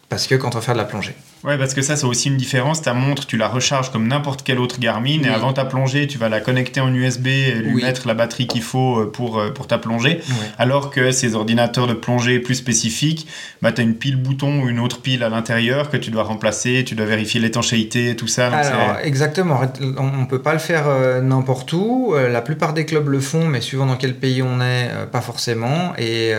[0.09, 1.15] Parce que quand on va faire de la plongée.
[1.45, 2.83] Ouais, parce que ça, c'est aussi une différence.
[2.83, 6.19] Ta montre, tu la recharges comme n'importe quel autre Garmin, et avant ta plongée, tu
[6.19, 9.51] vas la connecter en USB et lui mettre la batterie qu'il faut euh, pour, euh,
[9.51, 10.21] pour ta plongée.
[10.59, 13.29] Alors que ces ordinateurs de plongée plus spécifiques,
[13.63, 16.25] bah, tu as une pile bouton ou une autre pile à l'intérieur que tu dois
[16.25, 18.49] remplacer, tu dois vérifier l'étanchéité, tout ça.
[18.49, 19.61] Alors, exactement.
[19.97, 22.15] On ne peut pas le faire euh, n'importe où.
[22.15, 25.93] la plupart des clubs le font, mais suivant dans quel pays on est, pas forcément.
[25.99, 26.33] Et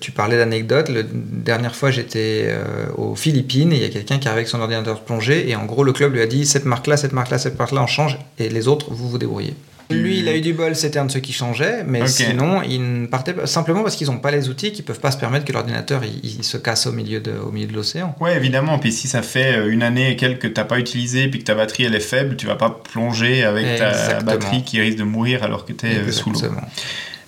[0.00, 0.88] tu parlais d'anecdote.
[0.90, 2.54] La dernière fois, j'étais
[2.96, 5.56] aux Philippines et il y a quelqu'un qui arrive avec son ordinateur de plongée et
[5.56, 8.18] en gros le club lui a dit cette marque-là, cette marque-là, cette marque-là, on change
[8.38, 9.54] et les autres, vous vous débrouillez.
[9.88, 13.02] Lui, il a eu du bol, c'était un de ceux qui changeait, mais sinon, il
[13.02, 15.44] ne partait pas, simplement parce qu'ils n'ont pas les outils, qu'ils peuvent pas se permettre
[15.44, 18.16] que l'ordinateur il, se casse au milieu de, au milieu de l'océan.
[18.20, 18.80] Ouais, évidemment.
[18.80, 21.44] Puis si ça fait euh, une année et quelques que t'as pas utilisé, puis que
[21.44, 25.04] ta batterie elle est faible, tu vas pas plonger avec ta batterie qui risque de
[25.04, 26.40] mourir alors que tu es euh, sous l'eau.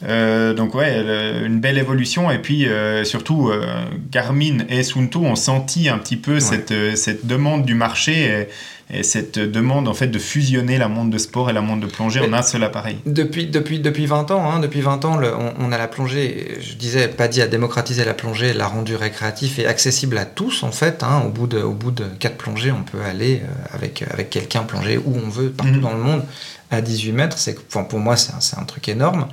[0.04, 1.00] Euh, donc ouais,
[1.44, 6.16] une belle évolution et puis euh, surtout euh, Garmin et Sunto ont senti un petit
[6.16, 8.46] peu cette, cette demande du marché
[8.90, 11.92] et, cette demande en fait de fusionner la montre de sport et la montre de
[11.92, 12.96] plongée en un seul appareil.
[13.04, 15.20] Depuis, depuis, depuis 20 ans, hein, depuis 20 ans
[15.58, 19.66] on, a la plongée, je disais, Paddy a démocratisé la plongée, l'a rendu récréatif et
[19.66, 21.02] accessible à tous en fait.
[21.02, 21.22] Hein.
[21.26, 23.42] au, bout de, au bout de 4 plongées, on peut aller
[23.74, 25.80] avec, avec quelqu'un plonger où on veut, partout mhm.
[25.82, 26.22] dans le monde,
[26.70, 27.36] à 18 mètres.
[27.68, 29.28] Enfin, pour moi, c'est un, un truc énorme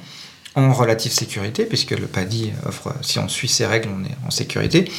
[0.56, 4.32] en relative sécurité, puisque le PADI offre, si on suit ses règles, on est en
[4.32, 4.90] sécurité.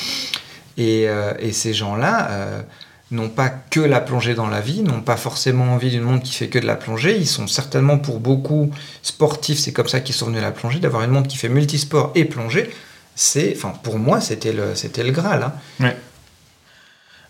[0.76, 2.62] Et, euh, ces gens-là euh,
[3.11, 6.34] n'ont pas que la plongée dans la vie, n'ont pas forcément envie d'une montre qui
[6.34, 7.16] fait que de la plongée.
[7.16, 8.70] Ils sont certainement pour beaucoup
[9.02, 11.48] sportifs, c'est comme ça qu'ils sont venus à la plongée, d'avoir une montre qui fait
[11.48, 12.70] multisport et plongée.
[13.14, 15.50] C'est, enfin, pour moi, c'était le, c'était le Graal.
[15.80, 15.92] Hein.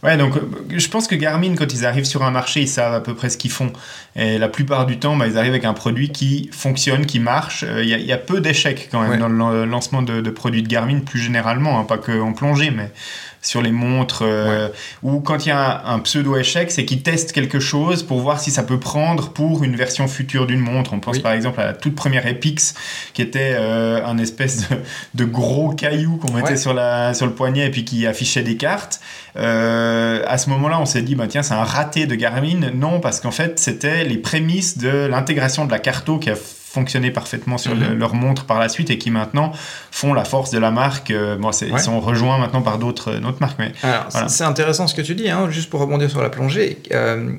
[0.03, 0.41] Donc euh,
[0.77, 3.31] je pense que Garmin, quand ils arrivent sur un marché, ils savent à peu près
[3.31, 3.73] ce qu'ils font.
[4.15, 7.65] Et la plupart du temps, bah, ils arrivent avec un produit qui fonctionne, qui marche.
[7.67, 11.01] Euh, il y, a peu d'échecs quand même dans le lancement de, produits de Garmin,
[11.01, 12.91] plus généralement, hein, pas que en plongée, mais
[13.47, 14.69] sur les montres, euh,
[15.03, 18.51] ou quand il y a un, pseudo-échec, c'est qu'ils testent quelque chose pour voir si
[18.51, 20.93] ça peut prendre pour une version future d'une montre.
[20.93, 22.75] On pense par exemple à la toute première Epix,
[23.15, 24.69] qui était euh, un espèce
[25.15, 28.57] de, gros caillou qu'on mettait sur, la, sur le poignet et puis qui affichait des
[28.57, 29.01] cartes.
[29.37, 29.86] Euh,
[30.27, 32.71] à ce moment-là, on s'est dit, bah, tiens, c'est un raté de Garmin.
[32.75, 37.11] Non, parce qu'en fait, c'était les prémices de l'intégration de la carto qui a fonctionné
[37.11, 37.81] parfaitement sur Mhm.
[37.91, 39.53] le- leur montre par la suite et qui maintenant
[39.91, 41.11] font la force de la marque.
[41.11, 41.69] Euh, bon, Ouais.
[41.73, 44.29] Ils sont rejoints maintenant par d'autres euh, marques, mais Alors, Voilà.
[44.29, 46.77] c'est- c'est intéressant ce que tu dis, hein, juste pour rebondir sur la plongée.
[46.93, 47.33] Euh,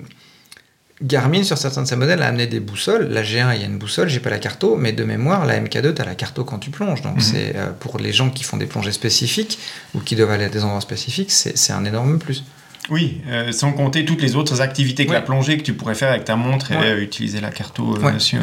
[1.01, 3.07] Garmin, sur certains de ses modèles, a amené des boussoles.
[3.09, 5.59] La G1, il y a une boussole, j'ai pas la carto, mais de mémoire, la
[5.59, 7.03] MK2, tu as la carto quand tu plonges.
[7.03, 7.21] Donc, Mhm.
[7.21, 9.59] c'est euh, pour les gens qui font des plongées spécifiques
[9.93, 12.43] ou qui doivent aller à des endroits spécifiques, c'est un énorme plus.
[12.89, 15.17] oui, euh, sans compter toutes les autres activités que Ouais.
[15.17, 16.85] la plongée que tu pourrais faire avec ta montre et Ouais.
[16.91, 18.13] euh, utiliser la carto Ouais.
[18.13, 18.37] dessus.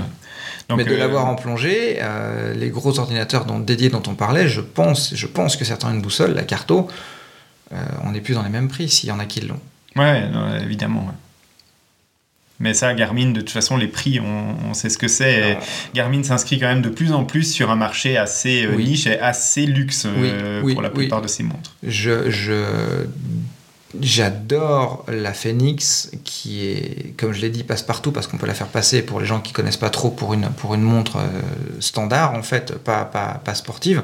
[0.69, 1.99] Donc, mais de l'avoir en plongée,
[2.55, 5.95] les gros ordinateurs dont, dédiés dont on parlait, je pense, je pense que certains ont
[5.95, 6.89] une boussole, la carto,
[8.05, 9.61] on n'est plus dans les mêmes prix s'il y en a qui l'ont.
[9.97, 11.11] Ouais, non, évidemment.
[12.61, 15.51] Mais ça, Garmin, de toute façon, les prix, on, on sait ce que c'est.
[15.51, 15.57] Et
[15.95, 18.85] Garmin s'inscrit quand même de plus en plus sur un marché assez euh, Oui.
[18.85, 21.75] niche et assez luxe euh, Oui, pour la plupart de ces montres.
[21.83, 23.07] Je, je-
[24.01, 28.55] j'adore la Phoenix qui est, comme je l'ai dit, passe partout parce qu'on peut la
[28.55, 31.23] faire passer pour les gens qui connaissent pas trop pour une, pour une montre euh,
[31.81, 34.03] standard en fait, pas, pas, pas sportive.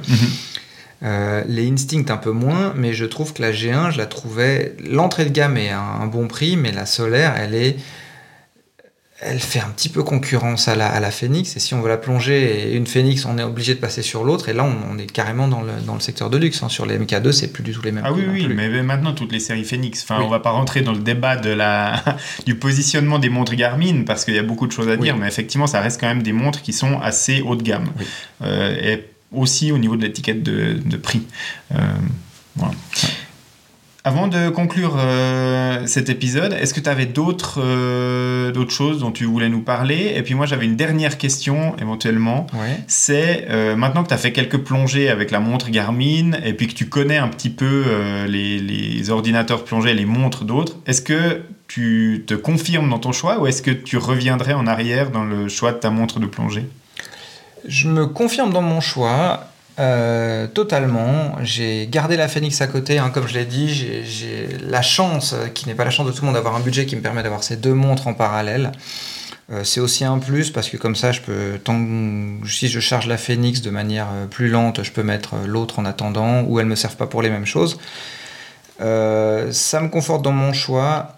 [1.02, 4.76] Euh, les Instinct un peu moins, mais je trouve que la G1, je la trouvais.
[4.86, 7.76] L'entrée de gamme est à un bon prix, mais la solaire, elle est.
[9.22, 11.90] Elle fait un petit peu concurrence à la, à la Phoenix, et si on veut
[11.90, 14.94] la plonger et une Phoenix, on est obligé de passer sur l'autre, et là on,
[14.94, 16.62] on est carrément dans le, dans le secteur de luxe.
[16.62, 16.70] hein.
[16.70, 18.54] Sur les MK2, c'est plus du tout les mêmes Ah oui, oui, plus.
[18.54, 20.02] mais mais maintenant toutes les séries Phoenix.
[20.04, 20.24] Enfin, Oui.
[20.26, 22.02] on va pas rentrer dans le débat de la
[22.46, 25.20] du positionnement des montres Garmin parce qu'il y a beaucoup de choses à dire, Oui.
[25.20, 28.06] mais effectivement, ça reste quand même des montres qui sont assez haut de gamme Oui.
[28.42, 31.22] Euh, et aussi au niveau de l'étiquette de, de prix.
[31.74, 31.76] Euh,
[32.56, 32.74] voilà.
[34.02, 39.10] Avant de conclure euh, cet épisode, est-ce que tu avais d'autres euh, d'autres choses dont
[39.12, 40.14] tu voulais nous parler?
[40.16, 42.78] Et puis moi, j'avais une dernière question éventuellement Ouais.
[42.86, 46.66] c'est euh, maintenant que tu as fait quelques plongées avec la montre Garmin et puis
[46.66, 47.84] que tu connais un petit peu
[48.26, 53.38] les, les ordinateurs plongées, les montres d'autres, est-ce que tu te confirmes dans ton choix
[53.38, 56.64] ou est-ce que tu reviendrais en arrière dans le choix de ta montre de plongée?
[57.68, 59.44] Je me confirme dans mon choix.
[59.80, 61.36] Euh, totalement.
[61.42, 63.68] J'ai gardé la Phoenix à côté, hein, comme je l'ai dit.
[63.74, 66.60] J'ai- la chance, euh, qui n'est pas la chance de tout le monde, d'avoir un
[66.60, 68.72] budget qui me permet d'avoir ces deux montres en parallèle.
[69.50, 71.80] Euh, c'est aussi un plus parce que comme ça, je peux, tant
[72.46, 76.42] si je charge la Phoenix de manière plus lente, je peux mettre l'autre en attendant,
[76.42, 77.78] ou elles me servent pas pour les mêmes choses.
[78.78, 81.16] Ça me conforte dans mon choix.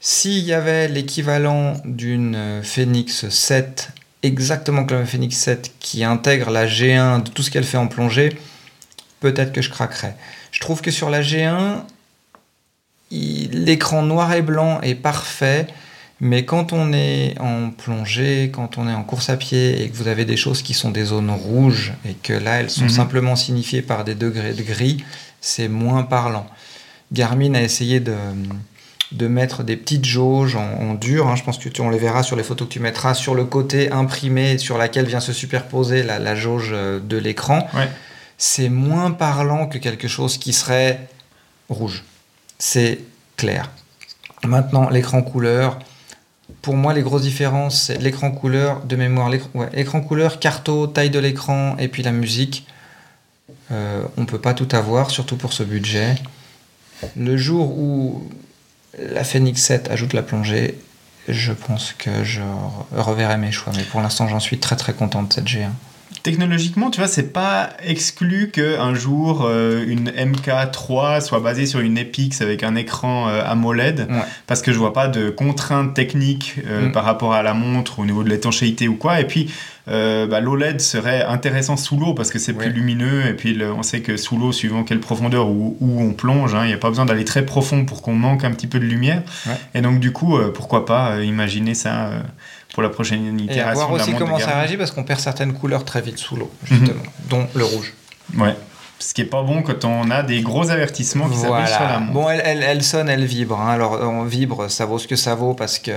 [0.00, 3.90] S'il y avait l'équivalent d'une Phoenix 7,
[4.26, 7.86] exactement comme la Phoenix 7, qui intègre la G1 de tout ce qu'elle fait en
[7.86, 8.36] plongée,
[9.20, 10.16] peut-être que je craquerais.
[10.52, 11.84] Je trouve que sur la G1,
[13.10, 15.66] il- l'écran noir et blanc est parfait,
[16.20, 19.96] mais quand on est en plongée, quand on est en course à pied et que
[19.96, 22.88] vous avez des choses qui sont des zones rouges et que là elles sont Mhm.
[22.90, 25.04] simplement signifiées par des degrés de gris,
[25.40, 26.46] c'est moins parlant.
[27.12, 28.14] Garmin a essayé de,
[29.12, 31.28] de mettre des petites jauges en, en dur.
[31.28, 31.36] hein.
[31.36, 33.44] Je pense que tu, on les verra sur les photos que tu mettras sur le
[33.44, 37.68] côté imprimé sur laquelle vient se superposer la, la jauge euh, de l'écran.
[37.74, 37.88] Ouais.
[38.38, 41.08] C'est moins parlant que quelque chose qui serait
[41.68, 42.04] rouge.
[42.58, 43.00] C'est
[43.36, 43.70] clair.
[44.44, 45.78] Maintenant, l'écran couleur.
[46.62, 49.30] Pour moi, les grosses différences, c'est l'écran couleur de mémoire.
[49.30, 52.66] L'écran ouais, couleur, carto, taille de l'écran et puis la musique.
[53.70, 56.16] Euh, on peut pas tout avoir, surtout pour ce budget.
[57.16, 58.28] Le jour où
[58.98, 60.78] la Phoenix 7 ajoute la plongée,
[61.28, 63.72] je pense que je re- reverrai mes choix.
[63.76, 65.70] Mais pour l'instant, j'en suis très très content de cette G1.
[66.26, 71.96] Technologiquement, tu vois, c'est pas exclu qu'un jour euh, une MK3 soit basée sur une
[71.98, 74.22] Epix avec un écran euh, AMOLED, Ouais.
[74.46, 76.92] parce que je vois pas de contraintes techniques euh, Mm.
[76.92, 79.20] par rapport à la montre au niveau de l'étanchéité ou quoi.
[79.20, 79.50] Et puis
[79.88, 82.72] bah, l'OLED serait intéressant sous l'eau parce que c'est plus Ouais.
[82.72, 83.24] lumineux.
[83.28, 86.56] Et puis le- on sait que sous l'eau, suivant quelle profondeur où, où on plonge,
[86.56, 88.80] hein, il n'y a pas besoin d'aller très profond pour qu'on manque un petit peu
[88.80, 89.22] de lumière.
[89.46, 89.52] Ouais.
[89.76, 92.10] Et donc du coup, pourquoi pas imaginer ça
[92.76, 95.02] pour la prochaine Et à itération voir de la aussi comment ça réagit parce qu'on
[95.02, 97.94] perd certaines couleurs très vite sous l'eau, justement, dont le rouge.
[98.36, 98.54] Ouais.
[98.98, 101.98] Ce qui est pas bon quand on a des gros avertissements qui s'affichent sur la
[102.00, 102.12] montre.
[102.12, 103.58] Bon, elle, elle, elle sonne, elle vibre.
[103.58, 103.70] hein.
[103.72, 105.90] Alors, on vibre, ça vaut ce que ça vaut parce que,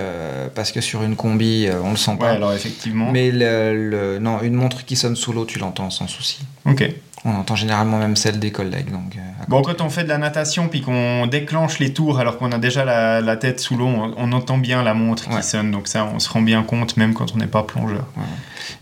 [0.55, 2.29] parce que sur une combi, euh, on le sent Ouais, pas.
[2.31, 3.11] alors effectivement.
[3.11, 6.39] Mais le, le- non, une montre qui sonne sous l'eau, tu l'entends sans souci.
[6.65, 6.89] Ok.
[7.25, 8.91] On entend généralement même celle des collègues.
[8.91, 12.37] Donc, euh, Bon, quand on fait de la natation puis qu'on déclenche les tours alors
[12.37, 15.37] qu'on a déjà la, la tête sous l'eau, on, on entend bien la montre Ouais.
[15.41, 15.71] qui sonne.
[15.71, 18.05] Donc ça, on se rend bien compte même quand on n'est pas plongeur.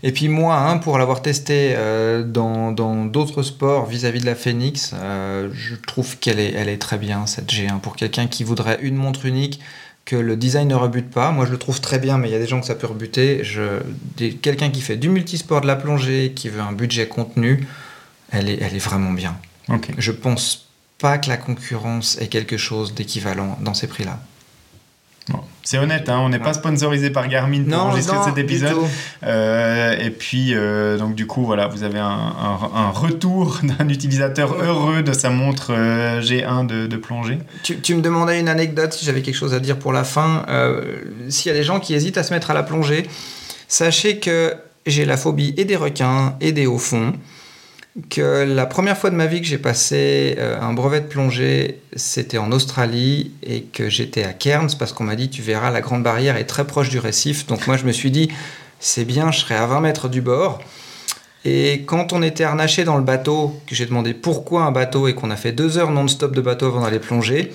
[0.02, 2.70] Et puis moi, hein, pour l'avoir testé euh, dans
[3.06, 7.26] d'autres sports vis-à-vis de la Phoenix, euh, je trouve qu'elle est, elle est très bien
[7.26, 9.60] cette G1 pour quelqu'un qui voudrait une montre unique
[10.04, 11.32] que le design ne rebute pas.
[11.32, 12.86] Moi, je le trouve très bien, mais il y a des gens que ça peut
[12.86, 13.40] rebuter.
[13.42, 13.80] Je,
[14.42, 17.66] quelqu'un qui fait du multisport, de la plongée, qui veut un budget contenu,
[18.30, 19.36] elle est, elle est vraiment bien.
[19.68, 19.90] Ok.
[19.98, 20.68] Je pense
[20.98, 24.18] pas que la concurrence ait quelque chose d'équivalent dans ces prix-là.
[25.62, 28.78] C'est honnête, hein, on n'est pas sponsorisé par Garmin pour enregistrer cet épisode.
[29.22, 35.02] Euh, et puis, euh, donc du coup, voilà, vous avez un, retour d'un utilisateur heureux
[35.02, 37.38] de sa montre euh, G1 de, plongée.
[37.62, 40.46] Tu, me demandais une anecdote, si j'avais quelque chose à dire pour la fin.
[41.28, 43.06] S'il y a des gens qui hésitent à se mettre à la plongée,
[43.68, 44.54] sachez que
[44.86, 47.12] j'ai la phobie et des requins et des hauts fonds
[48.10, 51.80] que la première fois de ma vie que j'ai passé euh, un brevet de plongée,
[51.96, 55.80] c'était en Australie et que j'étais à Cairns parce qu'on m'a dit tu verras la
[55.80, 57.46] grande barrière est très proche du récif.
[57.46, 58.30] Donc moi je me suis dit
[58.80, 60.60] c'est bien, je serai à 20 mètres du bord.
[61.44, 65.14] Et quand on était harnaché dans le bateau, que j'ai demandé pourquoi un bateau et
[65.14, 67.52] qu'on a fait deux heures non-stop de bateau avant d'aller plonger,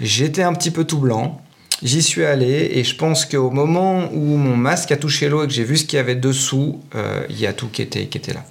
[0.00, 1.40] j'étais un petit peu tout blanc.
[1.82, 5.46] J'y suis allé et je pense qu'au moment où mon masque a touché l'eau et
[5.46, 8.06] que j'ai vu ce qu'il y avait dessous, euh, il y a tout qui était,
[8.06, 8.44] qui était là.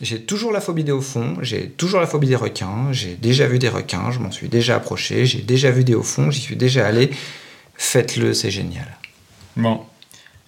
[0.00, 3.48] J'ai toujours la phobie des hauts fonds, j'ai toujours la phobie des requins, j'ai déjà
[3.48, 6.40] vu des requins, je m'en suis déjà approché, j'ai déjà vu des hauts fonds, j'y
[6.40, 7.10] suis déjà allé.
[7.74, 8.86] Faites-le, c'est génial.
[9.56, 9.80] Bon.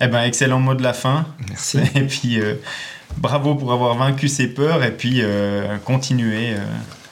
[0.01, 1.27] Eh ben, excellent mot de la fin.
[1.49, 1.79] Merci.
[1.95, 2.55] Et puis, euh,
[3.19, 6.55] bravo pour avoir vaincu ces peurs et puis euh, continuer.
[6.55, 6.59] Euh,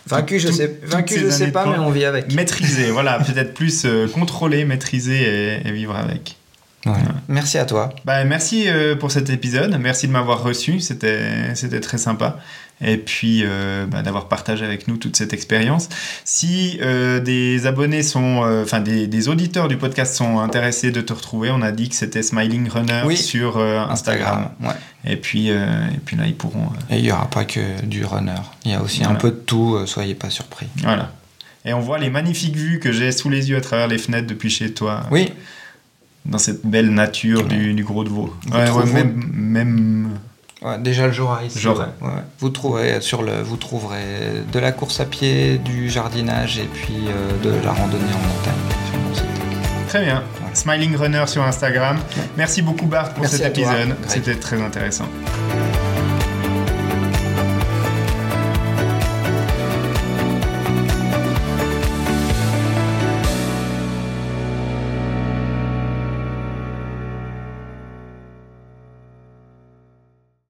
[0.06, 2.32] vaincu, je sais, vaincu, je sais pas, mais on vit avec.
[2.32, 6.37] Maîtriser, voilà, peut-être plus contrôler, maîtriser et vivre avec.
[7.28, 7.90] Merci à toi.
[8.04, 9.76] Bah, merci euh, pour cet épisode.
[9.80, 10.80] Merci de m'avoir reçu.
[10.80, 12.38] C'était, c'était très sympa.
[12.80, 15.88] Et puis euh, bah, d'avoir partagé avec nous toute cette expérience.
[16.24, 21.50] Si euh, des abonnés sont, enfin des, auditeurs du podcast sont intéressés de te retrouver,
[21.50, 24.50] on a dit que c'était Smiling Runner sur Instagram.
[25.04, 26.68] Et puis, et puis là, ils pourront.
[26.90, 28.40] Et il n'y aura pas que du runner.
[28.64, 29.84] Il y a aussi un peu de tout.
[29.86, 30.68] soyez pas surpris.
[30.82, 31.10] Voilà.
[31.64, 34.28] Et on voit les magnifiques vues que j'ai sous les yeux à travers les fenêtres
[34.28, 35.02] depuis chez toi.
[35.10, 35.32] Oui
[36.28, 38.32] dans cette belle nature du, Gros de Veau.
[39.32, 40.18] même,
[40.80, 41.66] déjà le jour ici.
[42.38, 46.96] Vous trouverez sur le, vous trouverez de la course à pied, du jardinage et puis
[47.08, 48.78] euh, de la randonnée en montagne
[49.88, 50.22] Très bien.
[50.52, 51.98] Smiling Runner sur Instagram.
[52.36, 53.94] Merci beaucoup Bart pour cet épisode.
[54.06, 55.08] C'était très intéressant.